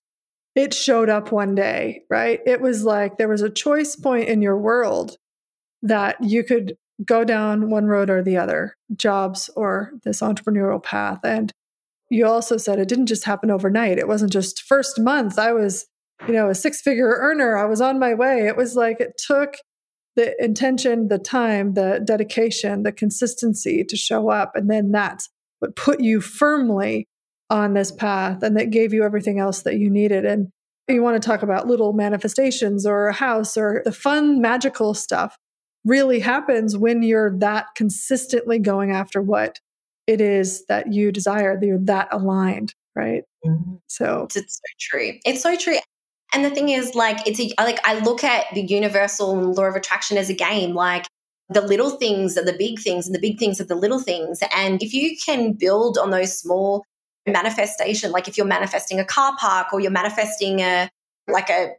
it 0.55 0.73
showed 0.73 1.09
up 1.09 1.31
one 1.31 1.55
day, 1.55 2.03
right? 2.09 2.39
It 2.45 2.61
was 2.61 2.83
like 2.83 3.17
there 3.17 3.27
was 3.27 3.41
a 3.41 3.49
choice 3.49 3.95
point 3.95 4.29
in 4.29 4.41
your 4.41 4.57
world 4.57 5.17
that 5.81 6.17
you 6.23 6.43
could 6.43 6.75
go 7.05 7.23
down 7.23 7.69
one 7.69 7.85
road 7.85 8.09
or 8.09 8.21
the 8.21 8.37
other, 8.37 8.75
jobs 8.95 9.49
or 9.55 9.93
this 10.03 10.21
entrepreneurial 10.21 10.83
path. 10.83 11.19
And 11.23 11.51
you 12.09 12.25
also 12.25 12.57
said 12.57 12.79
it 12.79 12.87
didn't 12.87 13.05
just 13.05 13.25
happen 13.25 13.51
overnight. 13.51 13.99
It 13.99 14.07
wasn't 14.07 14.31
just 14.33 14.63
first 14.63 14.99
month. 14.99 15.39
I 15.39 15.53
was, 15.53 15.85
you 16.27 16.33
know, 16.33 16.49
a 16.49 16.55
six 16.55 16.81
figure 16.81 17.15
earner. 17.19 17.57
I 17.57 17.65
was 17.65 17.81
on 17.81 17.99
my 17.99 18.13
way. 18.13 18.47
It 18.47 18.57
was 18.57 18.75
like 18.75 18.99
it 18.99 19.13
took 19.25 19.55
the 20.15 20.35
intention, 20.43 21.07
the 21.07 21.19
time, 21.19 21.73
the 21.73 22.01
dedication, 22.03 22.83
the 22.83 22.91
consistency 22.91 23.83
to 23.85 23.95
show 23.95 24.29
up. 24.29 24.51
And 24.55 24.69
then 24.69 24.91
that's 24.91 25.29
what 25.59 25.75
put 25.75 26.01
you 26.01 26.19
firmly 26.21 27.07
on 27.49 27.73
this 27.73 27.91
path 27.91 28.43
and 28.43 28.55
that 28.57 28.69
gave 28.69 28.93
you 28.93 29.03
everything 29.03 29.39
else 29.39 29.63
that 29.63 29.77
you 29.77 29.89
needed. 29.89 30.25
And 30.25 30.49
you 30.87 31.01
want 31.01 31.21
to 31.21 31.25
talk 31.25 31.41
about 31.41 31.67
little 31.67 31.93
manifestations 31.93 32.85
or 32.85 33.07
a 33.07 33.13
house 33.13 33.57
or 33.57 33.81
the 33.85 33.91
fun, 33.91 34.41
magical 34.41 34.93
stuff 34.93 35.37
really 35.85 36.19
happens 36.19 36.77
when 36.77 37.03
you're 37.03 37.37
that 37.39 37.67
consistently 37.75 38.59
going 38.59 38.91
after 38.91 39.21
what 39.21 39.59
it 40.07 40.21
is 40.21 40.65
that 40.67 40.91
you 40.91 41.11
desire, 41.11 41.57
that 41.59 41.65
you're 41.65 41.79
that 41.85 42.07
aligned, 42.11 42.73
right? 42.95 43.23
Mm-hmm. 43.45 43.75
So 43.87 44.27
it's 44.35 44.55
so 44.55 44.61
true. 44.79 45.13
It's 45.25 45.43
so 45.43 45.55
true. 45.55 45.77
And 46.33 46.45
the 46.45 46.49
thing 46.49 46.69
is, 46.69 46.95
like, 46.95 47.25
it's 47.27 47.39
a, 47.39 47.51
like 47.59 47.79
I 47.83 47.99
look 47.99 48.23
at 48.23 48.45
the 48.53 48.61
universal 48.61 49.35
law 49.53 49.65
of 49.65 49.75
attraction 49.75 50.17
as 50.17 50.29
a 50.29 50.33
game. 50.33 50.73
Like, 50.73 51.05
the 51.49 51.61
little 51.61 51.89
things 51.89 52.37
are 52.37 52.45
the 52.45 52.53
big 52.53 52.79
things, 52.79 53.07
and 53.07 53.15
the 53.15 53.19
big 53.19 53.39
things 53.39 53.59
are 53.59 53.65
the 53.65 53.75
little 53.75 53.99
things. 53.99 54.39
And 54.55 54.81
if 54.83 54.93
you 54.93 55.17
can 55.25 55.53
build 55.53 55.97
on 55.97 56.11
those 56.11 56.39
small 56.39 56.83
manifestation, 57.27 58.11
like 58.11 58.27
if 58.27 58.37
you're 58.37 58.45
manifesting 58.45 58.99
a 58.99 59.05
car 59.05 59.35
park 59.39 59.73
or 59.73 59.79
you're 59.79 59.91
manifesting 59.91 60.61
a 60.61 60.89
like 61.27 61.49
a 61.49 61.71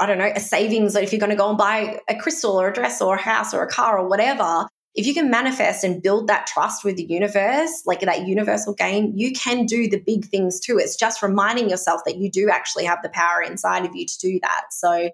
I 0.00 0.06
don't 0.06 0.18
know, 0.18 0.30
a 0.34 0.40
savings, 0.40 0.96
or 0.96 1.00
if 1.00 1.12
you're 1.12 1.18
going 1.18 1.30
to 1.30 1.36
go 1.36 1.48
and 1.48 1.58
buy 1.58 1.98
a 2.08 2.14
crystal 2.14 2.52
or 2.52 2.68
a 2.68 2.72
dress 2.72 3.02
or 3.02 3.16
a 3.16 3.20
house 3.20 3.52
or 3.52 3.62
a 3.64 3.68
car 3.68 3.98
or 3.98 4.08
whatever, 4.08 4.68
if 4.94 5.06
you 5.06 5.14
can 5.14 5.30
manifest 5.30 5.84
and 5.84 6.02
build 6.02 6.26
that 6.26 6.46
trust 6.46 6.84
with 6.84 6.96
the 6.96 7.04
universe, 7.04 7.82
like 7.86 8.00
that 8.00 8.26
universal 8.26 8.74
game, 8.74 9.12
you 9.14 9.32
can 9.32 9.66
do 9.66 9.88
the 9.88 10.00
big 10.00 10.24
things 10.26 10.58
too. 10.58 10.78
It's 10.78 10.96
just 10.96 11.22
reminding 11.22 11.70
yourself 11.70 12.00
that 12.04 12.16
you 12.16 12.30
do 12.30 12.50
actually 12.50 12.84
have 12.84 12.98
the 13.02 13.08
power 13.10 13.42
inside 13.42 13.84
of 13.84 13.94
you 13.94 14.06
to 14.06 14.18
do 14.18 14.40
that. 14.42 14.66
So 14.72 15.10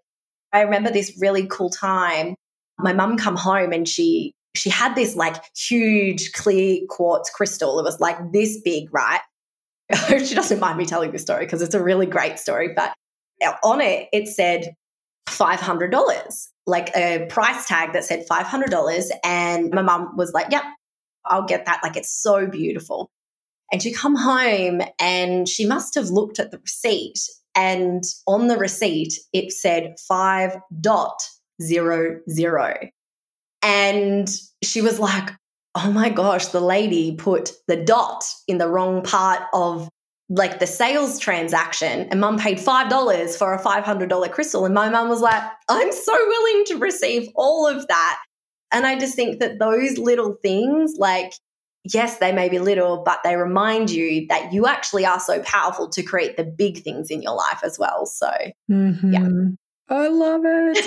I 0.53 0.61
remember 0.61 0.91
this 0.91 1.17
really 1.21 1.47
cool 1.47 1.71
time. 1.71 2.35
My 2.79 2.93
mum 2.93 3.19
come 3.19 3.37
home 3.37 3.73
and 3.73 3.89
she 3.89 4.33
she 4.57 4.71
had 4.71 4.95
this 4.95 5.17
like 5.17 5.43
huge 5.57 6.33
clear 6.33 6.81
quartz 6.89 7.29
crystal. 7.29 7.79
It 7.81 7.83
was 7.83 8.01
like 8.01 8.33
this 8.33 8.61
big, 8.65 8.89
right? 8.93 9.21
she 10.09 10.35
doesn't 10.35 10.61
mind 10.61 10.79
me 10.79 10.87
telling 10.87 11.11
this 11.11 11.23
story 11.23 11.45
because 11.45 11.61
it's 11.61 11.75
a 11.75 11.83
really 11.83 12.07
great 12.07 12.39
story, 12.39 12.73
but 12.75 12.95
on 13.63 13.81
it, 13.81 14.09
it 14.13 14.29
said 14.29 14.75
$500, 15.29 16.49
like 16.66 16.94
a 16.96 17.27
price 17.29 17.66
tag 17.66 17.92
that 17.92 18.05
said 18.05 18.27
$500. 18.29 19.11
And 19.22 19.70
my 19.70 19.83
mum 19.83 20.16
was 20.16 20.33
like, 20.33 20.50
yep, 20.50 20.64
I'll 21.24 21.46
get 21.46 21.66
that. 21.66 21.81
Like 21.83 21.96
it's 21.96 22.12
so 22.12 22.46
beautiful. 22.46 23.11
And 23.72 23.83
she 23.83 23.92
come 23.92 24.14
home 24.14 24.83
and 25.00 25.48
she 25.48 25.66
must 25.66 25.94
have 25.94 26.09
looked 26.09 26.38
at 26.38 26.50
the 26.50 26.59
receipt 26.59 27.20
and 27.55 28.03
on 28.27 28.48
the 28.48 28.57
receipt 28.57 29.14
it 29.33 29.53
said 29.53 29.94
five 30.07 30.57
dot 30.81 31.22
zero 31.62 32.20
zero. 32.31 32.74
And 33.62 34.29
she 34.62 34.83
was 34.83 34.98
like, 34.98 35.31
oh 35.74 35.90
my 35.90 36.09
gosh, 36.09 36.46
the 36.46 36.61
lady 36.61 37.16
put 37.16 37.53
the 37.66 37.77
dot 37.77 38.24
in 38.46 38.59
the 38.59 38.68
wrong 38.68 39.03
part 39.03 39.42
of 39.53 39.88
like 40.29 40.59
the 40.59 40.67
sales 40.67 41.19
transaction 41.19 42.09
and 42.11 42.21
mum 42.21 42.39
paid 42.39 42.59
$5 42.59 43.37
for 43.37 43.55
a 43.55 43.63
$500 43.63 44.33
crystal. 44.33 44.65
And 44.65 44.75
my 44.75 44.89
mum 44.89 45.09
was 45.09 45.21
like, 45.21 45.43
I'm 45.69 45.93
so 45.93 46.13
willing 46.13 46.65
to 46.67 46.79
receive 46.79 47.29
all 47.35 47.67
of 47.67 47.87
that. 47.89 48.23
And 48.73 48.87
I 48.87 48.99
just 48.99 49.15
think 49.15 49.41
that 49.41 49.59
those 49.59 49.99
little 49.99 50.37
things, 50.43 50.95
like, 50.99 51.35
yes, 51.85 52.19
they 52.19 52.33
may 52.33 52.49
be 52.49 52.59
little, 52.59 53.03
but 53.05 53.21
they 53.23 53.37
remind 53.37 53.91
you 53.91 54.27
that 54.29 54.53
you 54.53 54.67
actually 54.67 55.05
are 55.05 55.21
so 55.21 55.43
powerful 55.43 55.89
to 55.91 56.03
create 56.03 56.37
the 56.37 56.45
big 56.45 56.83
things 56.83 57.11
in 57.11 57.23
your 57.23 57.35
life 57.35 57.61
as 57.63 57.79
well. 57.79 58.07
So, 58.07 58.31
mm-hmm. 58.71 59.13
yeah. 59.13 59.29
I 59.95 60.09
love 60.09 60.41
it. 60.45 60.85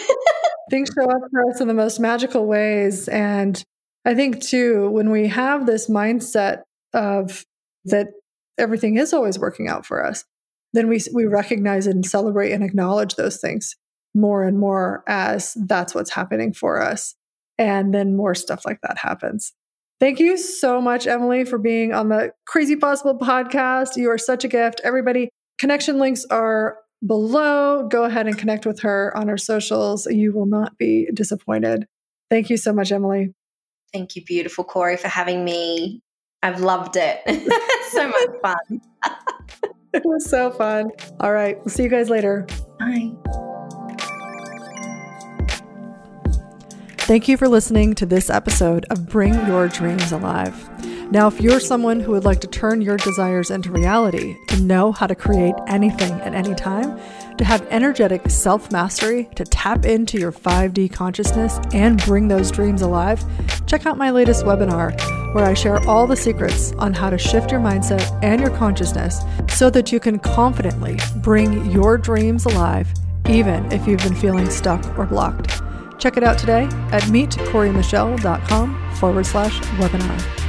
things 0.72 0.90
show 0.98 1.10
up 1.10 1.22
for 1.32 1.50
us 1.52 1.62
in 1.62 1.68
the 1.68 1.74
most 1.74 2.00
magical 2.00 2.48
ways. 2.48 3.08
And 3.08 3.64
I 4.04 4.16
think, 4.16 4.42
too, 4.42 4.90
when 4.90 5.12
we 5.12 5.28
have 5.28 5.66
this 5.68 5.88
mindset 5.88 6.64
of 6.94 7.46
that 7.86 8.08
everything 8.58 8.98
is 8.98 9.14
always 9.14 9.40
working 9.40 9.68
out 9.68 9.86
for 9.86 10.06
us, 10.06 10.26
then 10.74 10.88
we, 10.88 11.00
we 11.14 11.26
recognize 11.26 11.88
and 11.88 12.06
celebrate 12.06 12.52
and 12.52 12.64
acknowledge 12.64 13.16
those 13.16 13.38
things 13.38 13.76
more 14.14 14.44
and 14.44 14.60
more 14.60 15.04
as 15.08 15.56
that's 15.66 15.94
what's 15.94 16.12
happening 16.12 16.54
for 16.54 16.82
us. 16.82 17.16
And 17.58 17.94
then 17.94 18.16
more 18.16 18.36
stuff 18.36 18.64
like 18.66 18.80
that 18.82 18.98
happens. 18.98 19.54
Thank 20.00 20.20
you 20.20 20.38
so 20.38 20.80
much, 20.80 21.08
Emily, 21.08 21.44
for 21.44 21.58
being 21.58 21.94
on 21.94 22.10
the 22.10 22.32
Crazy 22.46 22.76
Possible 22.76 23.18
podcast. 23.18 23.96
You 23.96 24.12
are 24.12 24.18
such 24.18 24.44
a 24.44 24.48
gift. 24.48 24.80
Everybody, 24.84 25.30
connection 25.58 25.98
links 25.98 26.24
are 26.30 26.78
below. 27.06 27.88
Go 27.88 28.04
ahead 28.04 28.28
and 28.28 28.38
connect 28.38 28.68
with 28.68 28.82
her 28.82 29.12
on 29.16 29.28
her 29.28 29.38
socials. 29.38 30.06
You 30.06 30.34
will 30.34 30.46
not 30.46 30.78
be 30.78 31.10
disappointed. 31.14 31.88
Thank 32.30 32.52
you 32.52 32.58
so 32.58 32.74
much, 32.74 32.92
Emily. 32.92 33.34
Thank 33.92 34.16
you, 34.16 34.24
beautiful 34.24 34.64
Corey, 34.64 34.98
for 34.98 35.08
having 35.08 35.44
me. 35.44 36.02
I've 36.44 36.62
loved 36.62 36.98
it. 36.98 37.22
so 37.92 38.08
much 38.08 38.30
fun. 38.42 38.82
it 39.94 40.06
was 40.06 40.30
so 40.30 40.52
fun. 40.52 40.92
All 41.20 41.34
right. 41.34 41.58
We'll 41.58 41.74
see 41.74 41.84
you 41.84 41.90
guys 41.90 42.10
later. 42.10 42.46
Bye. 42.80 43.12
Thank 47.00 47.30
you 47.30 47.38
for 47.38 47.48
listening 47.48 47.96
to 47.96 48.06
this 48.06 48.30
episode 48.30 48.86
of 48.90 49.08
Bring 49.08 49.34
Your 49.48 49.70
Dreams 49.70 50.12
Alive. 50.12 50.70
Now, 51.10 51.28
if 51.28 51.40
you're 51.40 51.62
someone 51.62 52.02
who 52.02 52.12
would 52.12 52.26
like 52.26 52.42
to 52.42 52.48
turn 52.48 52.82
your 52.82 52.98
desires 52.98 53.50
into 53.50 53.72
reality, 53.72 54.36
to 54.50 54.60
know 54.60 54.92
how 54.92 55.08
to 55.08 55.16
create 55.16 55.56
anything 55.68 56.12
at 56.20 56.34
any 56.34 56.54
time, 56.54 57.00
to 57.38 57.46
have 57.46 57.66
energetic 57.70 58.30
self 58.30 58.74
mastery, 58.74 59.30
to 59.36 59.46
tap 59.46 59.86
into 59.86 60.20
your 60.20 60.34
5D 60.34 60.92
consciousness 60.92 61.62
and 61.74 62.04
bring 62.04 62.28
those 62.28 62.52
dreams 62.52 62.82
alive, 62.82 63.24
check 63.68 63.86
out 63.86 63.98
my 63.98 64.12
latest 64.12 64.44
webinar 64.44 65.17
where 65.38 65.46
I 65.46 65.54
share 65.54 65.88
all 65.88 66.08
the 66.08 66.16
secrets 66.16 66.72
on 66.80 66.94
how 66.94 67.12
to 67.12 67.18
shift 67.20 67.52
your 67.52 67.60
mindset 67.60 68.02
and 68.24 68.42
your 68.42 68.50
consciousness 68.50 69.22
so 69.50 69.70
that 69.70 69.92
you 69.92 70.00
can 70.00 70.18
confidently 70.18 70.98
bring 71.18 71.70
your 71.70 71.96
dreams 71.96 72.46
alive, 72.46 72.92
even 73.30 73.72
if 73.72 73.88
you've 73.88 74.02
been 74.02 74.16
feeling 74.16 74.50
stuck 74.50 74.98
or 74.98 75.06
blocked. 75.06 75.62
Check 76.00 76.18
it 76.18 76.24
out 76.24 76.40
today 76.40 76.64
at 76.92 77.04
meetcoreymichelle.com 77.04 78.94
forward 78.96 79.28
slash 79.28 79.60
webinar. 79.80 80.47